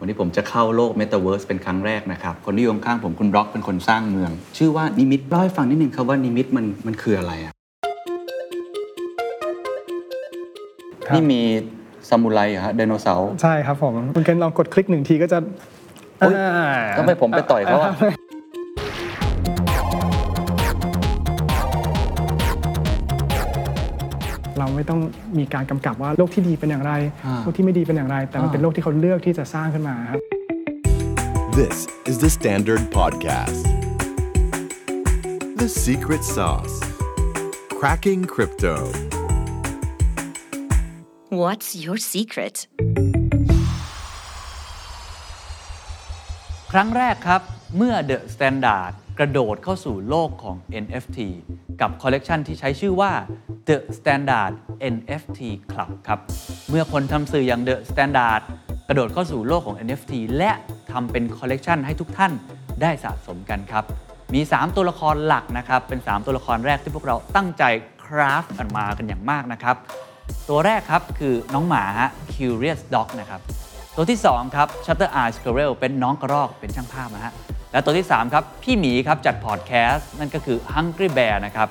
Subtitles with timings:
[0.00, 7.52] วันนี้ผมจะเข้าโลก Metaverse เป็นครั้งแรกนะครับ คนที่อยู่ข้างๆผมคุณร็อกเป็นคนสร้างเมือง ชื่อว่านิมิตเล่าให้ฟังนิดนึงครับว่านิมิตมันมันคืออะไรอะ
[11.06, 11.40] ครับ นี่มี
[12.08, 15.38] ซามูไรเหรอฮะไดโนเสาร์ ใช่ครับผม คุณเคนลองกดคลิกหนึ่งทีก็จะ
[16.20, 16.50] อุ๊ยอ่า
[16.98, 25.00] ทำไมผมไปต่อยเขาอะเไม่ต้อง
[25.38, 26.92] มีการกำกับว่าโลกที่ดีเป็นอย่างไร
[27.26, 30.18] อ่าโลกที่ไม่ดีเป็นอย่างไร แต่มันอ่าเป็นโลกที่เขาเลือกที่จะสร้างขึ้นมาครับ
[31.60, 31.78] This
[32.10, 33.64] is the Standard Podcast.
[35.62, 36.76] The Secret Sauce.
[37.78, 38.74] Cracking Crypto.
[41.40, 42.56] What's your secret?
[46.72, 47.42] ครั้งแรกครับ
[47.76, 51.18] เมื่อ The Standard กระโดดเข้าสู่โลกของ NFT
[51.80, 53.12] กับคอลเลกชันที่ใช้ชื่อว่า
[53.68, 54.52] The Standard
[54.94, 55.40] NFT
[55.70, 56.20] Club ครับ
[56.68, 58.40] เมื่อคนทำสื่ออย่าง The Standard
[58.88, 60.50] กระโดดเข้าสู่โลกของ NFT และ
[60.92, 62.32] ทำเป็นคอลเลกชันให้ทุกท่าน
[62.82, 63.84] ได้สะสมกันครับ
[64.34, 67.64] มี 3 ตัวละครหลักนะครับ เป็น 3 ตัวละครแรกที่พวกเราตั้งใจ
[68.04, 69.76] คราฟกันมากันอย่างมากนะครับ
[70.48, 73.40] ตัวแรกครับคือน้องหมาฮะ Curious Dog นะครับ
[73.96, 77.32] ตัวที่ 2 ครับ Shutter Eye Squirrel เป็นน้องกระรอกเป็นช่างภาพนะฮะ
[77.72, 81.68] และตัวที่ 3 ครับ พี่หมีครับจัดพอดแคสต์นั่นก็คือ Hungry Bear นะครับ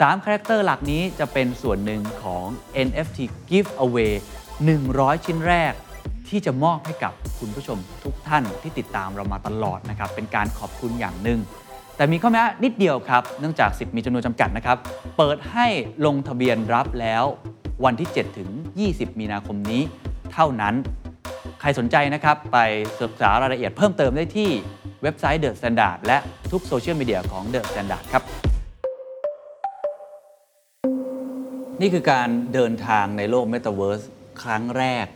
[0.00, 2.46] 3 character หลักนี้จะเป็นส่วนหนึ่งของ
[2.86, 3.18] NFT
[3.50, 4.12] Giveaway
[4.68, 5.72] 100 ชิ้นแรก
[6.28, 11.38] ที่จะมอบให้กับคุณผู้ชมทุกท่านที่ติดตามเรามาตลอดนะครับ เป็นการขอบคุณอย่างหนึ่ง
[11.96, 14.76] แต่มีข้อแม้นิดเดียวครับ เนื่องจากสิทธิ์มีจำนวนจำกัดนะครับ
[15.16, 15.66] เปิดให้
[16.06, 17.24] ลงทะเบียนรับแล้ว
[17.84, 18.50] วันที่ 7 ถึง
[18.86, 19.82] 20 มีนาคมนี้
[20.32, 20.74] เท่านั้น
[21.60, 22.58] ใครสนใจนะครับไป
[23.00, 24.50] ศึกษารายละเอียดเพิ่มเติมได้ที่
[25.02, 26.18] เว็บไซต์ The Standard และ
[26.50, 28.24] ทุกโซเชียลมีเดียของ The Standard ครับ
[31.80, 34.04] นี่คือการเดินทางในโลก Metaverse
[34.42, 35.06] ครั้งแรก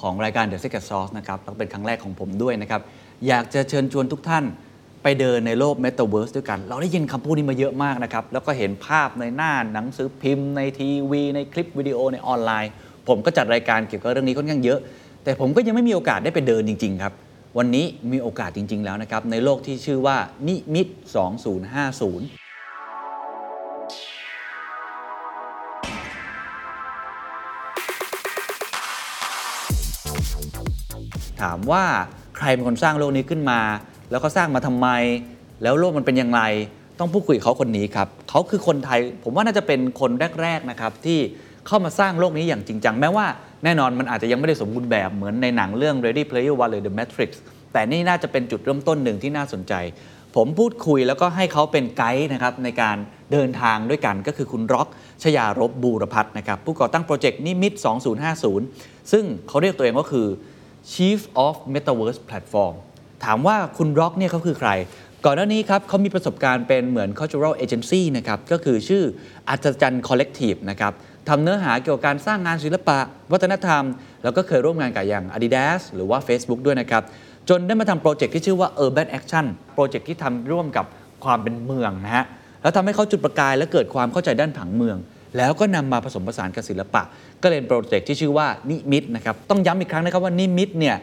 [0.00, 2.80] ของรายการ The Secret Sauce นะครับแล้วเป็นครั้งแรกของผมด้วยนะครับ
[3.26, 4.44] อยากจะเชิญชวนทุกท่าน
[5.02, 12.70] ไปเดินในโลก Metaverse ด้วยกัน เราได้ยินคำพูดนี้มาเยอะมากนะครับ แล้วก็เห็นภาพในหน้าหนังสือพิมพ์ ในทีวี ในคลิปวิดีโอในออนไลน์
[13.08, 14.78] ผมก็จัดรายการเกี่ยวกับเรื่องนี้ค่อนข้างเยอะ
[15.24, 17.12] แต่ผมก็ยังไม่มีโอกาสได้ไปเดินจริง ๆ ครับ
[17.58, 20.16] วันนี้มีโอกาสจริง ๆ แล้วนะครับในโลกที่ชื่อว่า
[20.48, 20.86] นิมิต
[21.68, 22.47] 2050
[31.42, 31.84] ถามว่า
[32.36, 33.60] ใครเป็นคนสร้างโลกนี้ขึ้นมา
[34.10, 34.88] แล้วก็สร้างมาทำไม
[35.62, 36.42] แล้วโลกมันเป็นอย่างไร
[36.98, 40.10] ต้องพูดคุยกับเขาคนนี้ครับเขาคือคนไทย ผมว่าน่าจะเป็นคน
[40.42, 41.18] แรกๆนะครับที่
[41.66, 43.26] เข้ามาสร้างโลกนี้อย่างจริงจังแม้ว่า
[43.64, 47.30] แน่นอนมันอาจจะยังไม่ได้สมบูรณ์แบบเหมือนในหนังเรื่อง Ready Player One หรือ The Matrix
[47.72, 49.74] แต่นี่น่าจะเป็นจุดเริ่มต้นหนึ่งที่น่าสนใจ
[50.36, 52.96] ผมพูดคุยแล้วก็ให้เขาเป็นไกด์นะครับในการ
[53.32, 54.88] เดินทางด้วยกันก็คือคุณร็อก
[55.22, 57.72] ชยารบบูรพัฒน์นะครับผู้ก่อตั้งโปรเจกต์นิมิต
[58.42, 60.26] 2050 ซึ่งเขาเรียกตัวเองก็คือ
[60.92, 62.74] Chief of Metaverse Platform
[63.24, 64.70] ถามว่าคุณร็อกเนี่ยเขาคือใคร
[65.24, 69.02] ก่อนหน้านี้ครับเขามีประสบการณ์เป็นเหมือน cultural agency นะครับก็คือชื่อ
[69.48, 70.92] อัศจรรย์ collective นะครับ
[71.28, 72.98] ทำเนื้อหาเกี่ยวกับการสร้างงานศิลปะ
[73.32, 73.84] วัฒนธรรม
[74.24, 77.02] แล้วก็เคยร่วมงานกับอย่าง Adidas หรือว่า Facebook ด้วยนะครับ
[77.48, 80.86] จนได้มาทำโปรเจกต์ที่ชื่อว่า Urban Action โปรเจกต์ที่ทำร่วมกับ
[81.24, 82.26] ความเป็นเมืองนะฮะ
[82.62, 84.96] แล้วทำให้เขาจุดประกายและเกิดความเข้าใจด้านผังเมือง
[85.36, 87.02] แล้วก็นำมาผสมผสานกับศิลปะ
[87.42, 90.96] ก็เลยเป็นโปรเจกต์ที่ชื่อว่านิมิตนะครับต้องย้ำอีกครั้งนะครับว่านิมิตเนี่ย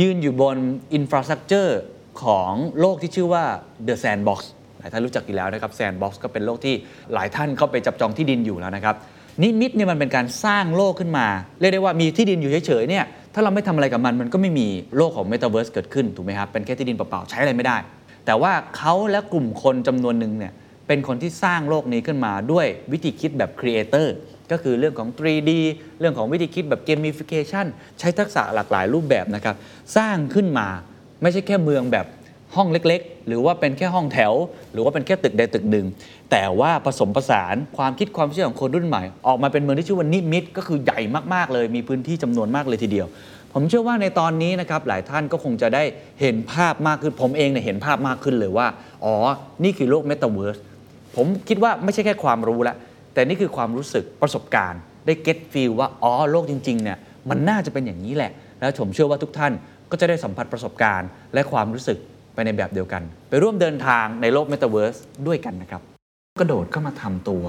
[0.00, 0.56] ยืนอยู่บน
[0.94, 1.80] infrastructure
[2.22, 3.44] ของโลกที่ชื่อว่า
[3.86, 4.40] The Sandbox
[4.78, 6.74] หลายท่านรู้จักอยู่แล้วนะครับ Sandbox ก็เป็นโลกที่
[7.14, 8.96] หลายท่านเข้าไปจับจองที่ดินอยู่แล้วนะครับ
[9.42, 11.26] นิมิตเนี่ยมันเป็นการสร้างโลกขึ้นมา
[11.60, 13.04] เรียกได้ว่ามีที่ดินอยู่เฉยๆเนี่ย
[13.34, 14.66] ถ้าเราไม่ทำอะไรกับมันมันก็ไม่มี
[14.96, 17.76] โลกของ Metaverse เกิดขึ้นถูกไหมครับเป็นแค่ที่ดินเปล่าๆใช้อะไรไม่ได้
[18.26, 20.52] แต่ว่าเขาและกลุ่มคนจำนวนหนึ่งเนี่ย
[20.86, 24.14] เป็นคนที่สร้างโลกนี้ขึ้นมาด้วยวิธีคิดแบบครีเอเตอร์
[24.50, 25.50] ก็คือเรื่องของ 3D
[26.00, 27.66] เรื่องของวิธีคิดแบบ gamification
[27.98, 29.56] ใช้ทักษะหลากหลายรูปแบบนะครับ
[29.96, 30.68] สร้างขึ้นมา
[31.22, 32.06] ไม่ใช่แค่เมืองแบบ
[32.56, 34.32] ห้องเล็กๆ หรือว่าเป็นแค่ห้องแถว
[34.72, 35.86] หรือว่าเป็นแค่ตึกใดตึกหนึ่ง
[36.30, 41.00] แต่ว่าผสมผสานความคิดความเชื่อของคนรุ่นใหม่ ออกมาเป็นเมืองที่ชื่อว่านิมิต ก็คือใหญ่
[41.34, 43.08] มากๆเลย มีพื้นที่จำนวนมากเลยทีเดียว
[43.52, 45.82] ผมเชื่อว่าในตอนนี้นะครับหลายท่านก็คงจะได้
[46.20, 48.66] เห็นภาพมากขึ้นผมเองเนี่ยเห็นภาพมากขึ้นเลยว่า
[49.04, 49.14] อ๋อ
[49.64, 50.58] นี่คือโลกเมตาเวิร์ส
[51.16, 52.74] ผมคิดว่าไม่ใช่แค่ความรู้ละ
[53.14, 56.98] แต่นี่คือความรู้สึกประสบการณ์ ได้ get feel ว่าอ๋อโลกจริงๆเนี่ย
[57.30, 59.52] มันน่าจะเป็นอย่างนี้แหละ แล้วผมเชื่อว่าทุกท่าน
[59.90, 61.98] ก็จะได้สัมผัสประสบการณ์ และความรู้สึก
[62.34, 65.82] ไปในแบบเดียวกัน ไปร่วมเดินทางในโลกเมตาเวิร์สด้วยกันนะครับ
[66.40, 67.44] กระโดดเข้ามาทำตัว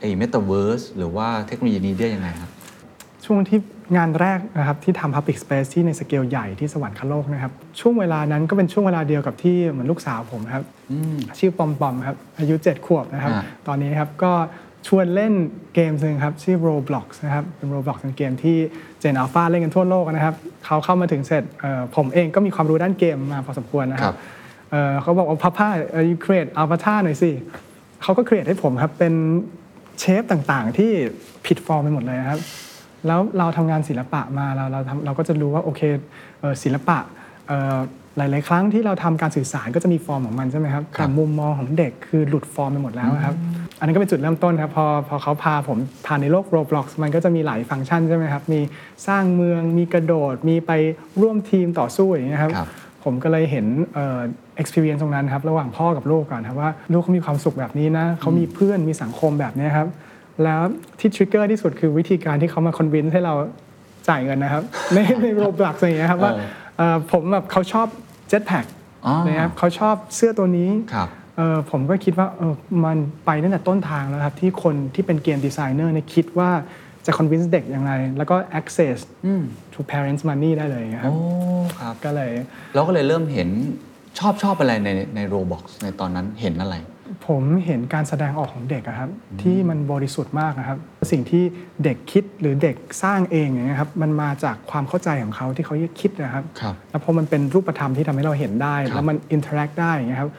[0.00, 2.50] ไอ้เมตาเวิร์สหรือว่าเทคโนโลยีนี้ได้ยังไงครับ
[3.24, 3.58] ช่วงที่
[3.96, 10.64] งานแรกนะครับที่ทำ Public Space ที่ในสเกลใหญ่ที่สวรรคโลกนะครับ ช่วงเวลานั้นก็เป็นช่วงเวลาเดียวกับที่เหมือนลูกสาวผมครับ
[11.38, 14.32] ชื่อปอมปอมครับ อายุ 7 ขวบนะครับอ่าตอนนี้ครับก็
[14.88, 15.32] ชวนเล่น
[15.74, 18.56] เกมหนึ่งครับ ชื่อ Roblox นะครับ เป็น Roblox เป็นเกมที่
[19.00, 20.34] เจนอัลฟาเล่นกันทั่วโลกนะครับ
[20.66, 24.18] เขาเข้ามาถึงเสร็จเอ่อผมเองก็มีความรู้ด้านเกมมาพอสมควรนะคครัรับบ
[24.70, 25.68] เอ่อเขาบอกว่าพับผ้า
[26.08, 27.30] you create avatar หน่อยสิ
[28.02, 29.14] เขาก็ create ให้ผมครับเป็น
[30.00, 30.90] เชฟต่างๆ ที่
[31.46, 32.40] ผิดฟอร์มไปหมดเลยนะครับ
[33.06, 35.80] แล้วเราทำงานศิลปะมาเราเราทำเราก็จะรู้ว่าโอเค
[36.40, 36.98] เอ่อศิลปะ
[37.48, 37.78] เอ่อ
[38.16, 43.34] หลาย ๆ ครั้งที่เราทำการสื่อสารก็จะมีฟอร์มของมันใช่ไหมครับครับแต่มุมมองของเด็กคือหลุดฟอร์มไปหมดแล้วครับ
[43.78, 48.60] อันนี้ก็เป็นจุดเริ่มต้นครับพอพอเขาพาผมผ่านในโลก Roblox มันก็จะมีหลายฟังก์ชันใช่ไหมครับ มี
[49.06, 50.72] สร้างเมืองมีกระโดด มีไป
[51.22, 52.68] ร่วมทีมต่อสู้อย่างเงี้ยครับครับ
[53.04, 54.20] ผมก็เลยเห็นเอ่อ
[54.60, 59.88] experience ตรงนั้นครับ ระหว่างพ่อกับลูกก่อนครับว่าลูกเขามีความสุขแบบนี้นะเขามีเพื่อนมีสังคมแบบเนี้ยครับ
[60.44, 60.62] แล้ว
[60.98, 63.34] ที่ trigger ที่สุดคือวิธีการที่เขามา convince ให้เรา
[64.08, 64.62] จ่ายเงินนะครับ
[64.94, 66.46] ในใน Roblox อย่างเงี้ยครับว่าเออ
[66.76, 67.86] เอ่อผมแบบเขาชอบ
[68.28, 68.64] jetpack
[69.06, 72.54] อ๋อนะครับเขาชอบเสื้อตัวนี้ครับเออผมก็คิดว่าเออ
[72.84, 72.96] มัน
[73.26, 76.50] ไปตั้งแต่ต้นทางแล้วครับ ที่คนที่เป็น game designer เนี่ยคิดว่า
[77.06, 78.96] จะคอนวินส์เด็กอย่างไร แล้วก็ access
[79.72, 82.30] to parents money ได้เลยครับโอ้ครับก็เลย
[82.74, 83.48] เราก็เลยเริ่มเห็น
[84.18, 86.76] ชอบชอบอะไรในใน Roblox ในตอนนั้นเห็นอะไร
[87.26, 89.10] ผมเห็นการแสดงออกของเด็กอะครับ
[89.42, 90.78] ที่มันบริสุทธิ์มากนะครับ
[91.10, 91.42] สิ่งที่
[91.84, 100.30] เด็กคิดหรือเด็กสร้างเองอย่างเงี้ยครับมันมาจากความเข้าใจของเขาที่เขาคิดนะครับครับแล้วพอมันเป็นรูปธรรมที่ทำให้เราเห็นได้ครับแล้วมัน interact ได้อย่างเงี้ยครับ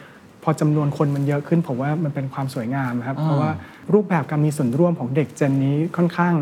[0.44, 3.51] พอจำนวนคนมันเยอะขึ้นผมว่ามันเป็นความสวยงามครับอ่าเพราะว่า
[3.94, 6.34] รูปแบบการมีส่วนร่วมของเด็ก gen นี้ค่อนข้าง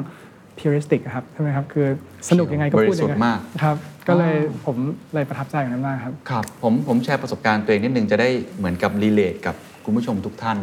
[0.58, 1.86] puristic ครับใช่ไหมครับคือ
[2.30, 3.76] สนุกยังไงก็พูดอย่างบริสุทธิ์มากครับ
[4.08, 4.78] ก็เลยอ่าผม
[5.14, 10.58] เลยประทับใจอย่างนั้นมากครับครับผมผมแชร์ประสบการณ์ตัวเองนิดนึงจะได้เหมือนกับ relate กับ คุณผู้ชมทุกท่าน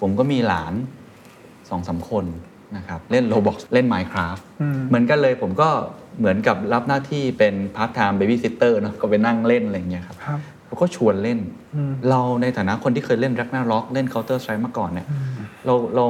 [0.00, 0.74] ผมก็มีหลาน
[1.70, 2.24] สองสามคน
[2.76, 5.68] นะครับเล่น Roblox เล่น Minecraft อืมเหมือนกันเลยผมก็
[6.18, 11.38] เหมือนกับรับหน้าที่เป็น part-time babysitter เนาะก็ไปนั่งเล่นอะไรอย่างเงี้ยครับครับเขาก็ชวนเล่น
[11.74, 15.06] อืมเราในฐานะคนที่เคยเล่น Ragnarok เล่น Counter Strike มาก่อนเนี่ย
[15.66, 16.04] เราเรา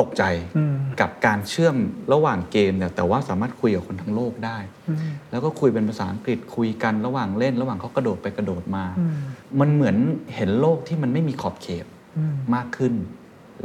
[0.00, 0.22] ตกใจ
[0.56, 1.76] อืมกับการเชื่อม
[2.12, 4.58] ระหว่างเกมเนี่ยแต่ว่าสามารถคุยกับคนทั้งโลกได้
[4.88, 4.98] อืม
[5.30, 9.14] แล้วก็คุยเป็นภาษาอังกฤษคุยกันระหว่างเล่น ระหว่างเขากระโดดไปกระโดดมาอืม
[9.60, 9.96] มันเหมือน
[10.34, 11.86] เห็นโลกที่มันไม่มีขอบเขต
[12.18, 12.94] อืมมากขึ้น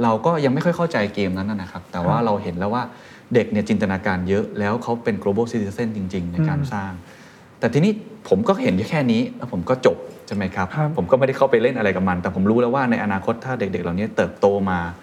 [0.04, 2.84] เราก็ยังไม่ค่อยเข้าใจเกมนั้นนะนะครับ แต่ว่าครับเราเห็นแล้วว่า
[3.34, 6.92] เด็กเนี่ยจินตนาการเยอะแล้วเขาเป็น global citizen จริง ๆ ในการอืมสร้าง
[7.60, 7.92] แต่ทีนี้
[8.30, 14.96] ผมก็เห็นแค่นี้แล้วผมก็จบใช่ไหมครับครับ ผมก็ไม่ได้เข้าไปเล่นอะไรกับมัน แต่ผมรู้แล้วว่าในอนาคตถ้าเด็ก ๆ เหล่านี้เติบโตมาครับ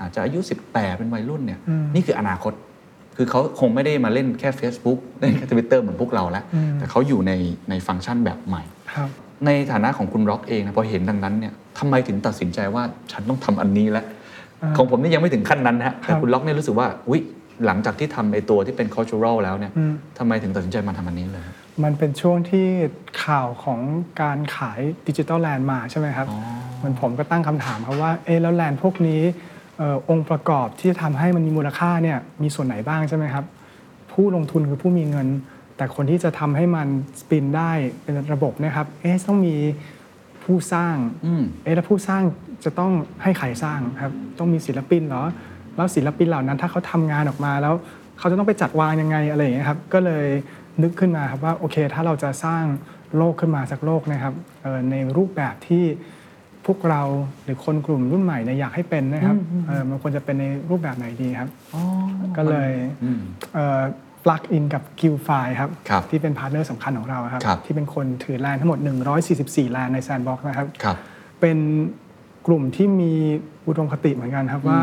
[0.00, 0.38] อาจจะอายุ
[0.68, 2.52] 18 เป็นวัยรุ่นเนี่ยอืมนี่คืออนาคต
[3.16, 7.32] คือเขาคงไม่ได้มาเล่นแค่ Facebook เล่นแค่ทวิตเตอร์เหมือนพวกเราแล้วอืมแต่เขาอยู่ใน
[7.70, 8.62] ในฟังก์ชันแบบใหม่
[8.94, 9.08] ครับ
[9.46, 12.82] ในฐานะของคุณร็อกเองนะพอเห็นดังนั้นเนี่ยทำไมถึงตัดสินใจว่า
[13.12, 14.04] ฉันต้องทำอันนี้แล้ว
[14.62, 17.20] อ่าของผมนี่ยังไม่ถึงขั้นนั้นนะฮะแต่ครับคุณล็อกเนี่ยรู้สึกว่าอุ๊ย
[17.66, 21.46] หลังจากที่ทำไอตัวที่เป็น cultural แล้วเนี่ยอืมทำไมถึงตัดสินใจมาทำอันนี้เลย
[21.84, 22.66] มันเป็นช่วงที่
[23.24, 23.80] ข่าวของ
[24.22, 26.38] การขายดิจิ t a ลแลนด์มาใช่ไหมครับอ๋อ
[26.78, 33.44] เหมันผมก็ตั้งคำถามครับว่า เอ๊ะแล้วแลนด์พวกนี้เออองค์ประกอบที่จะทำให้มันมีมูลค่าเนี่ยมีส่วนไหนบ้างใช่ไหมครับ
[34.12, 35.28] ผู้ลงทุนคือผู้มีเงิน
[35.76, 36.88] แต่คนที่จะทำให้มัน
[37.20, 37.70] สปินได้
[38.02, 39.56] เป็นระบบเนะครับเอ๊ะต้องมี
[40.44, 42.22] ผู้สร้าง อืม เอ๊ะแล้วผู้สร้าง
[42.64, 42.92] จะต้อง
[43.22, 45.24] ให้ใครสร้างครับ ต้องมีศิลปินเหรอ
[45.76, 47.74] แล้วศิลปินเหล่านั้นถ้าเขาทำงานออกมาแล้ว
[48.18, 50.26] เขาจะต้องไปจัดวางยังไงอะไรอย่างเงี้ยครับ ก็เลย
[50.82, 52.64] นึกขึ้นมาครับว่าโอเค ถ้าเราจะสร้าง
[53.16, 55.84] โลกขึ้นมาสักโลกนะครับเอ่อในรูปแบบที่
[56.19, 56.19] พ
[56.72, 57.02] วกเรา
[57.44, 59.36] หรือคนกลุ่มรุ่นใหม่เนี่ยอยากให้เป็นนะครับ
[59.66, 61.48] เอ่อมันควรจะเป็นในรูปแบบไหนดีครับ
[62.36, 62.70] ก็เลย
[63.04, 63.20] อืม
[64.24, 68.78] plug in กับ g u i l f i ครับครับที่เป็น partner สำคัญของเราครับครับที่เป็นคนถือ land ทั้งหมด
[69.26, 70.96] 144 land ใน Sandbox นะครับครับ
[71.40, 71.58] เป็น
[72.46, 73.12] กลุ่มที่มี
[73.66, 74.78] อุดมคติเหมือนกันครับว่า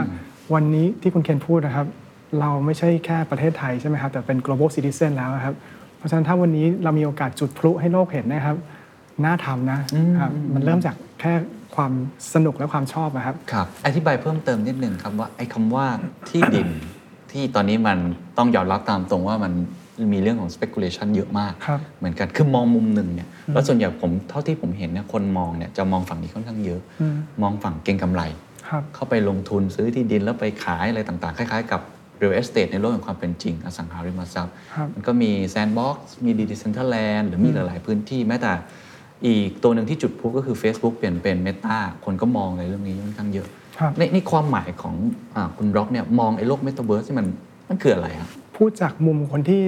[0.53, 1.88] วันนี้ที่คุณเคนพูดนะครับ
[2.39, 5.56] เราไม่ใช่แค่ประเทศไทยใช่ไหมครับ แต่เป็น global citizen แล้วครับ
[5.98, 8.58] เพราะฉะนั้นถ้าวันนี้เรามีโอกาสจุดพลุให้โลกเห็นนะครับ
[9.25, 9.79] น่าทำนะ
[10.20, 11.34] ครับมันเริ่มจากแค่
[11.75, 11.91] ความ
[12.33, 15.88] สนุกและความชอบนะครับครับ อธิบายเพิ่มเติมนิดหนึ่งครับว่าไอ้คำว่า
[16.29, 16.67] ที่ดิน
[17.31, 17.97] ที่ตอนนี้มัน
[18.38, 19.53] ต้องยอมรับตามตรงว่ามัน
[20.13, 28.21] มีเรื่องของ speculation เยอะมาก ครับ เหมือนกันคือมองมุมหนึ่งเนี่ยแล้วส่วนใหญ่ผมเท่าที่ผมเห็นเนี่ยคนมองเนี่ยจะมองฝั่งนี้ค่อนข้างเยอะ อืมมองฝั่งเก็งกำไร
[28.69, 31.81] ครับ เข้าไปลงทุนซื้อที่ดินแล้วไปขายอะไรต่างๆ คล้ายๆ กับ
[32.21, 38.53] real estate ในโลกแห่งความเป็นจริง อสังหาริมทรัพย์ ครับ มันก็มี sandbox มี decentraland หรือมีหลายๆพื้นที่แม้แต่
[39.25, 43.47] อีกตัวหนึ่งที่จุดพลุก็คือ Facebook เปลี่ยนเป็น Meta คนก็มองในเรื่องนี้ค่อนข้างเยอะ
[43.79, 44.95] ครับในในความหมายของ
[45.36, 47.27] อาคุณร็อกเนี่ยมองไอ้โลก Metaverse ที่มัน
[47.69, 49.62] มันคืออะไรครับพูดจากมุมคนที่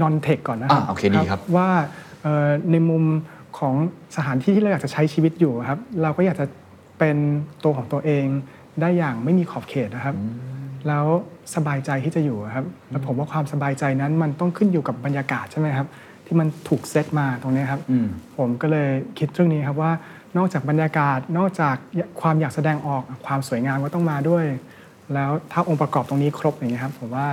[0.00, 1.68] non tech ก่อนนะครัอ่าโอเคดีครับว่า
[2.22, 3.04] เอ่อในมุม
[3.58, 3.74] ของ
[4.16, 6.46] สถานที่ที่เราอยากจะใช้ชีวิตอยู่ครับ เราก็อยากจะ
[6.98, 7.16] เป็น
[7.64, 8.24] ตัวของตัวเอง
[8.80, 10.16] ได้อย่างไม่มีขอบเขตนะครับ
[10.88, 11.06] แล้ว
[11.54, 15.86] สบายใจที่จะอยู่ครับแล้วผมว่าความสบายใจนั้นมันต้องขึ้นอยู่กับบรรยากาศใช่ไหมครับ
[16.26, 18.06] ที่มันถูกเซตมาตรงนี้ครับอืม
[18.38, 19.92] ผมก็เลยคิดเรื่องนี้ครับว่า
[20.36, 21.76] นอกจากบรรยากาศนอกจาก
[22.20, 24.44] ความอยากแสดงออกความสวยงามก็ต้องมาด้วย
[25.14, 27.26] แล้วถ้าองค์ประกอบตรงนี้ครบอย่างเงี้ยครับ ผมว่า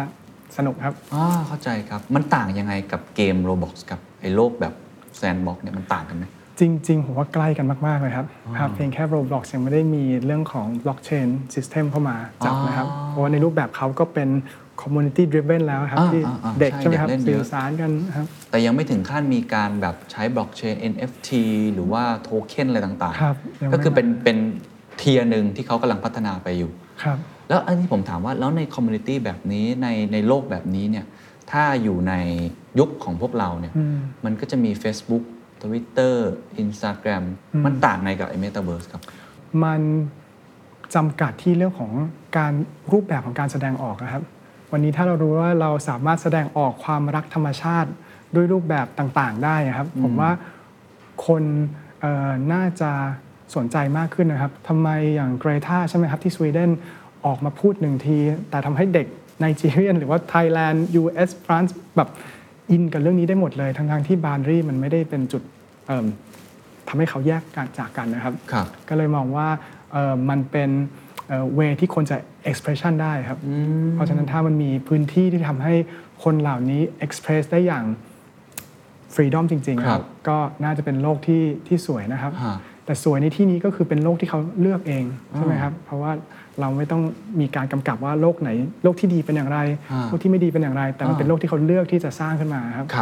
[0.58, 4.74] สนุกครับอ่าเข้าใจครับมันต่างยังไงกับเกม Roblox กับไอ้โลกแบบ
[5.18, 6.26] แซนด์บ็อกเนี่ยมันต่างกันไหม
[6.60, 8.26] จริงๆผมว่าใกล้กันมาก ๆ เลยครับ
[8.60, 12.16] ครับเพียงแค่ Roblox ยังไม่ได้มีเรื่องของ blockchain system เข้ามา
[12.46, 14.30] จับนะครับอ๋อเพราะว่าในรูปแบบเขาก็เป็น
[14.82, 21.30] community driven แล้วครับ อ่าที่อ่าอ่าเด็กใช่ใช่ไหมครับเด็กเล่นเยอะสื่อสารกันครับ แต่ยังไม่ถึงขั้นมีการแบบใช้ blockchain NFT
[21.74, 24.38] หรือว่าโทเค็นอะไรต่างครับยังไม่ก็คือเป็นมาเป็น
[24.98, 26.72] tier หนึ่งที่เขากำลังพัฒนาไปอยู่
[27.04, 27.18] ครับ
[27.50, 31.06] แล้วอันนี้ผมถามว่าแล้วใน community แบบนี้ในในโลกแบบนี้เนี่ย
[31.52, 32.14] ถ้าอยู่ใน
[32.80, 35.24] ยุคของพวกเราเนี่ยอืม มันก็จะมี Facebook
[35.62, 36.16] Twitter
[36.64, 39.02] Instagram อืมมันต่างไงกับไอ้ Metaverse ครับ
[39.64, 39.82] มัน
[40.96, 41.92] จำกัดที่เรื่องของ
[42.38, 42.54] การ
[42.92, 44.24] รูปแบบของการแสดงออกนะครับ
[44.72, 47.90] วันนี้ถ้าเรารู้ว่าเราสามารถแสดงออกความรักธรรมชาติ
[48.36, 50.32] ด้วยรูปแบบต่างๆ ได้นะครับ ผมว่า
[51.28, 51.44] คน
[52.02, 52.92] เอ่อน่าจะ
[53.56, 56.72] สนใจมากขึ้นนะครับทำไมอย่างเกรทาใช่ไหมครับที่สวีเดน
[57.26, 58.18] ออกมาพูดหนึ่งที
[58.50, 59.08] แต่ทำให้เด็ก
[59.40, 62.10] Nigerian หรือว่า Thailand US France แบบ
[62.72, 65.44] in กับเรื่องนี้ได้หมดเลย ทั้งๆที่ boundary มันไม่ได้เป็นจุด
[65.88, 66.06] เอิ่ม
[66.88, 69.48] ทำให้เขาแยกกันจากกันนะครับครับก็เลยมองว่า
[69.92, 70.70] เอ่อมันเป็น
[71.56, 72.18] เวที่คนจะ
[72.50, 73.40] expression ได้ครับ
[73.94, 75.74] เพราะฉะนั้นถ้ามันมีพื้นที่ที่ทำให้
[76.24, 77.86] คนเหล่านี้ express ได้อย่าง
[79.16, 82.56] freedom จริงๆคครัรับบก็น่าจะเป็นโลกที่ที่สวยนะครับฮะ
[82.86, 85.04] แต่สวยในที่นี้ก็คือเป็นโลกที่เขาเลือกเอง
[85.36, 86.12] ใช่ไหมครับ เพราะว่า
[86.60, 87.02] เราไม่ต้อง
[87.40, 88.50] มีการกำกับว่าโลกไหน
[88.84, 89.60] โลกที่ดีเป็นอย่างไร
[89.94, 92.98] ฮะโลกที่ไม่ดีเป็นอย่างไร แต่มันเป็นโลกที่เขาเลือกที่จะสร้างขึ้นมาครับค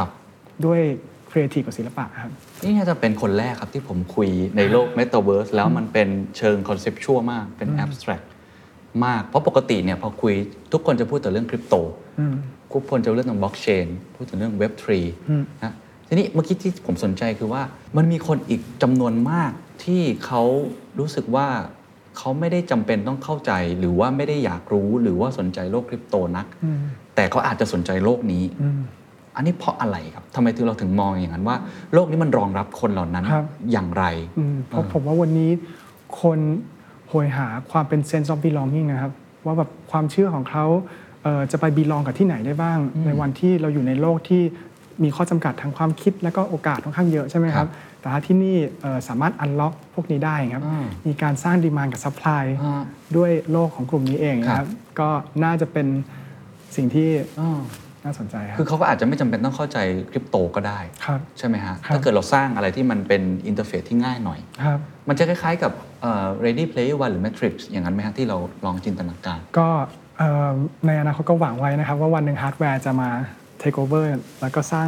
[1.43, 2.31] รับด้วย creative กับศิลปะครับ
[2.63, 8.25] นี่น่าจะเป็นคนแรกครับที่ผมคุยในโลก Metaverse แล้วมันเป็นเชิง conceptual มากเป็น abstract
[9.05, 10.33] มาก เพราะปกติเนี่ยพอคุย
[10.71, 11.75] ทุกคนจะพูดแต่เรื่องคริปโต
[12.19, 12.35] อืม
[12.73, 14.87] ทุกคนจะเรื่องของบล็อกเชนพูดถึงเรื่อง Web3
[15.29, 15.73] อืมนะ
[16.07, 17.61] ทีนี้เมื่อกี้ที่ผมสนใจคือว่า
[17.97, 19.51] มันมีคนอีกจำนวนมาก
[19.83, 20.43] ที่เขา
[20.99, 21.47] รู้สึกว่า
[22.17, 26.79] เขาไม่ได้จำเป็นต้องเข้าใจ หรือว่าไม่ได้อยากรู้หรือว่าสนใจโลกคริปโตนักอืม
[27.15, 28.43] แต่เขาอาจจะสนใจโลกนี้
[29.37, 31.57] อืมอันนี้เพราะอะไรครับทำไมถึงเราถึงมองอย่างนั้นว่า
[31.93, 34.03] โลกนี้มันรองรับคนเหล่านั้นครับอย่างไร
[34.37, 35.51] อืมเพราะผมว่าวันนี้
[36.21, 36.39] คน
[37.09, 39.13] โหยหาความเป็น sense of belonging นะครับ
[39.45, 40.65] ว่าแบบความเชื่อของเขา
[41.23, 44.43] เอ่อจะไป belong กับที่ไหนได้บ้าง ในวันที่เราอยู่ในโลกที่
[45.03, 52.83] มีข้อจำกัดทางความคิดและก็โอกาสค่อนข้างเยอะใช่ไหมคครัรับบแต่ถ้าที่นี่เอ่อสามารถ unlock พวกนี้ได้ครับอ่ามีการสร้าง demand กับ supply อ่า
[53.17, 55.09] ด้วยโลกของกลุ่มนี้เองนะคครัรับบก็
[55.43, 55.87] น่าจะเป็น
[56.75, 57.49] สิ่งที่อ้อ
[58.07, 59.77] น่าสนใจครัคือบเขาก็อาจจะไม่จำเป็นต้องเข้าใจ
[60.11, 65.71] คริปโตก็ได้ครับใช่ไหมฮะครับถ้าเกิดเราสร้างอะไรที่มันเป็น interface ที่ง่ายหน่อยครับมันจะคล้ายๆกับ
[66.01, 69.69] เอ่อ Ready Player One หรือ Matrix อย่างนั้นไหมฮะที่เราลองจินตนาการ ก็
[70.17, 70.53] เอ่อ
[70.87, 73.09] ในอนาคตก็หวังไว้นะครับ ว่าวันหนึ่งฮาร์ดแวร์จะมา
[73.61, 74.05] take over
[74.41, 74.87] แล้วก็สร้าง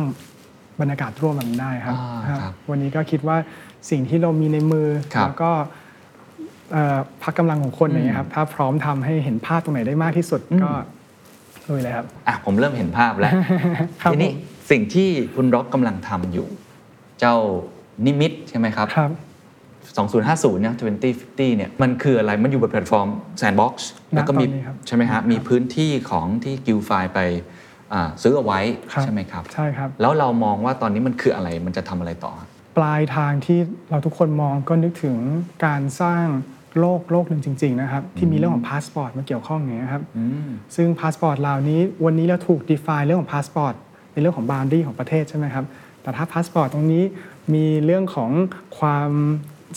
[0.79, 3.37] บรรยากาศร่วมแบบนั้นได้ครับอ่าครับครับ วันนี้ก็คิดว่า
[3.89, 5.51] สิ่งที่เรามีในมือครับแล้วก็
[6.71, 10.71] เอ่อพักกำลังของคนอย่างเงี้ยครับ ถ้าพร้อมทำให้เห็นภาพตรงไหนได้มากที่สุดก็
[11.71, 13.33] ลุยเลยครับอะผมเริ่มเห็นภาพแล้ว
[14.01, 16.47] ครับทีนี้ผมสิ่งที่คุณร็อกกำลังทำอยู่
[17.19, 17.35] เจ้า
[18.05, 19.11] นิมิตใช่ไหมครับครับ
[19.97, 20.73] 2050เนี่ย
[21.15, 23.07] 2050เนี่ยมันคืออะไรมันอยู่บนแพลตฟอร์ม
[23.41, 23.73] Sandbox
[24.11, 27.19] ณแล้วก็มีตอนนี้ครับใช่ไหมฮะครับมีพื้นที่ของที่ GuildFi ไป
[27.93, 28.59] อ่าซื้อเอาไว้
[28.91, 32.33] ครับใช่ไหมครับใช่ครับแล้วเรามองว่าตอนนี้มันคืออะไรมันจะทำอะไรต่อ
[32.77, 33.59] ปลายทางที่
[33.89, 35.15] เราทุกคนมองก็นึกถึง
[35.65, 36.25] การสร้าง
[36.79, 43.73] โลกโลกหนึ่งจริง ๆ นะครับ ที่มีเรื่องของพาสปอร์ตมาเกี่ยวข้องอย่างเงี้ยครับอืมซึ่งพาสปอร์ตเหล่านี้วันนี้เราถูก define เรื่องของพาสปอร์ต
[44.13, 45.65] ในเรื่องของ boundary ของประเทศใช่ไหมครับ
[46.01, 47.03] แต่ถ้าพาสปอร์ตตรงนี้
[47.53, 48.31] มีเรื่องของ
[48.79, 49.11] ความ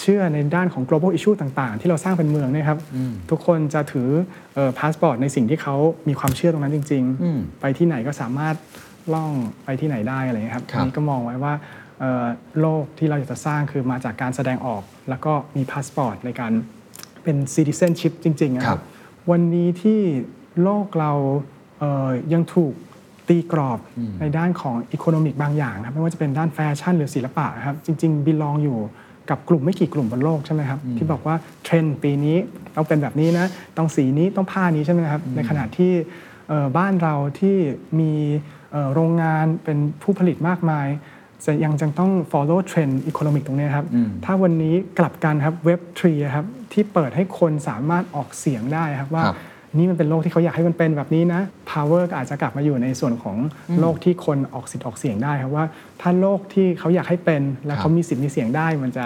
[0.00, 2.78] เชื่อในด้านของ global issue ต่างๆ ที่เราสร้างเป็นเมืองเนยครับ
[3.30, 4.08] ทุกคนจะถือ
[4.78, 5.76] พาสปอร์ตในสิ่งที่เขา
[6.08, 8.54] มีความเชื่อตรงนั้นจริงอืมๆไปที่ไหนก็สามารถ
[9.14, 9.32] ล่อง
[9.64, 11.54] ไปที่ไหนได้อะไรอย่างเงี้ยครับครับอันนี้ก็มองไว้ว่า
[12.00, 12.26] เอ่อ
[12.60, 16.52] โลกที่เราอยากจะสร้างคือมาจากการแสดงออก แล้วก็มีพาสปอร์ตในการ
[17.22, 18.82] เป็น citizenship จริงๆนะคครัรับบ
[19.30, 20.00] วันนี้ที่
[20.62, 21.12] โลกเรา
[21.78, 22.74] เอ่อยังถูก
[23.28, 23.78] ตีกรอบ
[24.20, 28.78] ในด้านของ economic บางอย่างครับไม่ว่าจะเป็นด้านแฟชั่นหรือศิลปะครับจริงๆ belong อยู่
[29.30, 32.36] กับกลุ่มไม่กี่กลุ่มบนโลกใช่ไหมครับที่บอกว่าเทรนด์ปีนี้
[32.76, 35.92] ต้องเป็นแบบนี้นะต้องสีนี้ต้องผ้านี้ใช่ไหมครับในขณะที่
[36.48, 37.56] เอ่อบ้านเราที่
[38.00, 38.12] มี
[38.72, 40.88] เอ่อโรงงานเป็นผู้ผลิตมากมาย
[41.46, 49.36] จะยังจังต้อง follow trend economic ตรงเนี้ยครับอืมถ้าวันนี้กลับกันครับ Web 3ครับที่เปิดให้คนสามารถออกเสียงได้ครับว่าครับ
[49.76, 53.36] นี่มันเป็นโลกที่เขาอยากให้มันเป็นแบบนี้นะ power ก็อาจจะกลับมาอยู่ในส่วนของ
[53.80, 55.64] โลกที่คนออกสิทธิ์ออกเสียงได้ครับว่า
[56.00, 59.04] ถ้าโลกที่เขาอยากให้เป็น และครับเขามีสิทธิ์มีเสียงได้มันจะ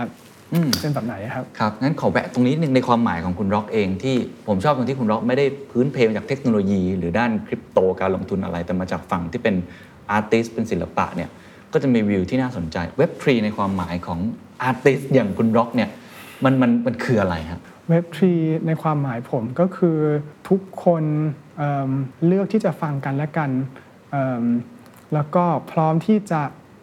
[0.53, 4.17] อืมเป็นแบบไหนครับครับงั้นขอแวะตรงนี้หนึ่งในความหมายของคุณร็อกเองที่
[4.49, 9.55] ผมชอบตรงที่คุณร็อกไม่ได้พื้นเพมาจากเทคโนโลยี หรือด้านคริปโตการลงทุนอะไรแต่มาจากฝั่งที่เป็น
[10.11, 11.31] artist เป็นศิลปะเนี่ย
[11.77, 14.19] ก็จะมีวิวที่น่าสนใจเว็บทรีในความหมายของ
[14.63, 15.91] artist อย่างคุณร็อกเนี่ย
[16.45, 18.33] มันมันมันคืออะไรครับเว็บทรี
[18.67, 19.99] ในความหมายผมก็คือ
[20.49, 21.05] ทุกคน
[21.57, 21.91] เอิ่ม
[22.27, 23.51] เลือกที่จะฟังกันและกัน
[24.11, 24.45] เอิ่ม
[25.15, 26.41] แล้วก็พร้อมที่จะ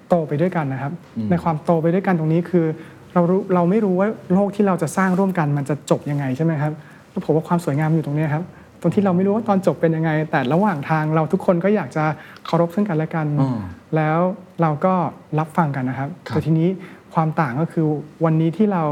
[0.09, 0.93] โตไปด้วยกันนะครับ
[1.29, 2.65] ในความโตไปด้วยกันตรงนี้คือ
[3.13, 6.73] เรารู้เราไม่รู้ว่าโลกที่เราจะสร้างร่วมกันมันจะจบยังไงใช่ไหมครับ
[7.12, 8.43] แล้วผมว่าความสวยงามอยู่ตรงเนี้ยครับ
[8.83, 12.05] ตรงที่เราไม่รู้ว่าตอนจบเป็นยังไง แต่ระหว่างทางเราทุกคนก็อยากจะ
[12.45, 13.57] เคารพซึ่งกันและกันอืม
[13.95, 14.19] แล้ว
[14.61, 14.93] เราก็
[15.39, 16.69] รับฟังกันนะครับครับแต่ทีนี้
[17.13, 17.85] ความต่างก็คือ
[18.25, 18.83] วันนี้ที่เรา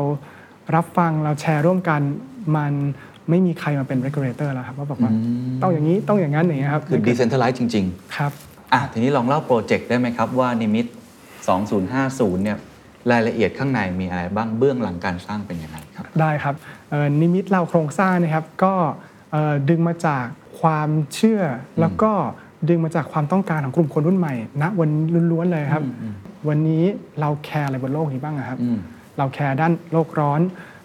[0.75, 2.01] รับฟังเราแชร์ร่วมกัน
[2.57, 2.73] มัน
[3.29, 5.11] ไม่มีใครมาเป็น regulator แล้วครับว่าบอกว่า
[5.61, 8.31] ต้องอย่างนี้ต้องอย่างนั้นอย่างเงี้ยครับคือ decentralize จริง ๆ ครับ
[8.73, 10.85] อะทีนี้ลองเล่าโปรเจกต์ได้ไหมครับว่านิมิต
[11.65, 12.57] 2050 เนี่ย
[13.11, 16.55] รายละเอียดข้างในมีอะไรบ้างเบื้องหลังการสร้างเป็นยังไงครับ ได้ครับ
[16.89, 19.10] เอ่อนิมิตเราโครงสร้างนะครับก็เอ่อ
[19.69, 20.25] ดึงมาจาก
[20.59, 21.45] ความเชื่ออ
[21.79, 22.11] แล้วก็
[22.69, 25.83] ดึงมาจากความต้องการของกลุ่มคนรุ่นใหม่ณวันนี้ล้วนๆเลยครับ
[26.47, 26.83] วันนี้
[27.19, 28.77] เราแคร์อะไรบนโลกนี้บ้างอะครับอืม
[29.17, 30.41] เราแคร์ด้านโลกร้อน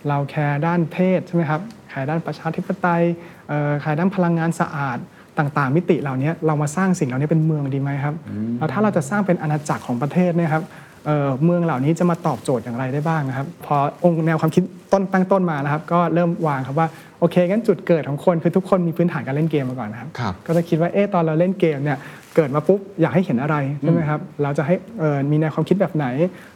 [0.08, 3.02] เราแคร์ด้านเพศใช่ไหมครับแคร์ด้านประชาธิปไตย
[3.48, 4.98] เอ่อแคร์ด้านพลังงานสะอาด
[5.38, 8.14] ต่างๆ มิติเหล่านี้เรามาสร้างสิ่งเหล่านี้เป็นเมืองดีไหมครับ
[8.58, 10.64] แล้วถ้าเราจะสร้างเป็นอาณาจักรของประเทศเนยครับ
[11.06, 16.88] เอ่อเมืองเหล่านี้จะมาตอบโจทย์อย่างไรได้บ้างนะครับ พอองค์แนวความคิดต้นตั้งต้นมานะครับ ก็เริ่มวางครับว่า
[17.20, 21.98] โอเคงั้นจุดเกิดของคนคือทุกคนมีพื้นฐานการเล่นเกมมาก่อนนะครับครับก็จะคิดว่าเอ๊ะตอนเราเล่นเกมเนี่ย
[22.36, 26.06] เกิดมาปุ๊บอยากให้เห็นอะไรใช่ไหมครับเราจะให้เอ่อมีแนวความคิดแบบไหน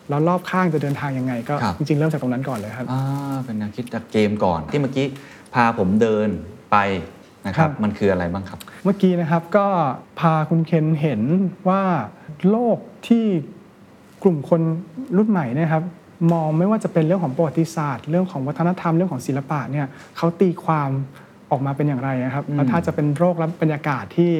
[0.08, 3.00] แล้วรอบข้างจะเดินทางยังไง ก็ครับจริงๆเริ่มจากตรงนั้นก่อนเลยครับอ่า
[3.44, 5.06] เป็นแนวคิดจากเกมก่อนที่เมื่อกี้
[5.54, 6.28] พาผมเดิน
[6.72, 6.76] ไป
[7.46, 9.66] นะครับครับมันคืออะไรบ้างครับ เมื่อกี้นะครับก็
[10.20, 11.22] พาคุณเคนเห็น
[11.68, 11.82] ว่า
[12.50, 12.78] โลก
[13.08, 13.26] ที่
[14.22, 14.60] กลุ่มคน
[15.16, 15.84] รุ่นใหม่เนะครับ
[16.32, 19.86] มองไม่ว่าจะเป็นเรื่องของประวัติศาสตร์ เรื่องของวัฒนธรรมเรื่องของศิลปะเนี่ย
[20.16, 20.88] เขาตีความ
[21.50, 24.30] ออกมาเป็นอย่างไรนะครับแล้วถ้าจะเป็นโรคและบรรยากาศที่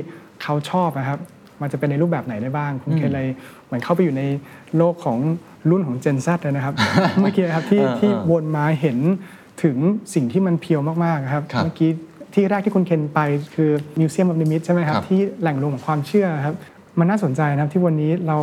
[0.43, 1.19] เขาชอบนะครับ
[1.61, 3.29] มันจะเป็นในรูปแบบไหนได้บ้างคุณเคนเลย
[3.67, 4.23] เหมือนเข้าไปอยู่ใน
[4.77, 5.19] โลกของ
[5.71, 6.75] รุ่นของ Gen Z เลยนะครับ
[7.21, 8.99] เมื่อกี้นะครับที่เออที่เออวนมาเห็น
[9.63, 9.77] ถึง
[10.15, 11.91] สิ่งที่มันเพียวมากๆครับครับ เมื่อกี้
[12.35, 13.21] ที่แรกที่คุณเคนไป
[13.55, 16.57] คือมิวเซียมอ f นิมิตใช่ไหมครับครับ ที่แหล่งรวมของความเชื่อครับ
[16.99, 18.39] มันน่าสนใจนะครับที่วันนี้เรา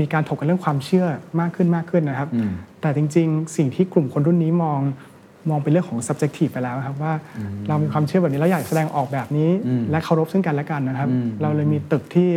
[0.00, 1.06] มีการถกกันเรื่องความเชื่อ
[1.40, 4.80] มากขึ้นมากขึ้นนะครับอืมแต่จริง ๆ สิ่งที่กลุ่มคนรุ่นนี้มอง
[5.50, 7.12] มองเป็นเรื่องของ subjective ไปแล้วครับว่า
[7.68, 9.50] เรามีความเชื่อแบบนี้แล้วอยากแสดงออกแบบนี้
[9.90, 11.08] และเคารพซึ่งกันและกันนะครับ
[11.42, 12.28] เราเลยมีตึกที่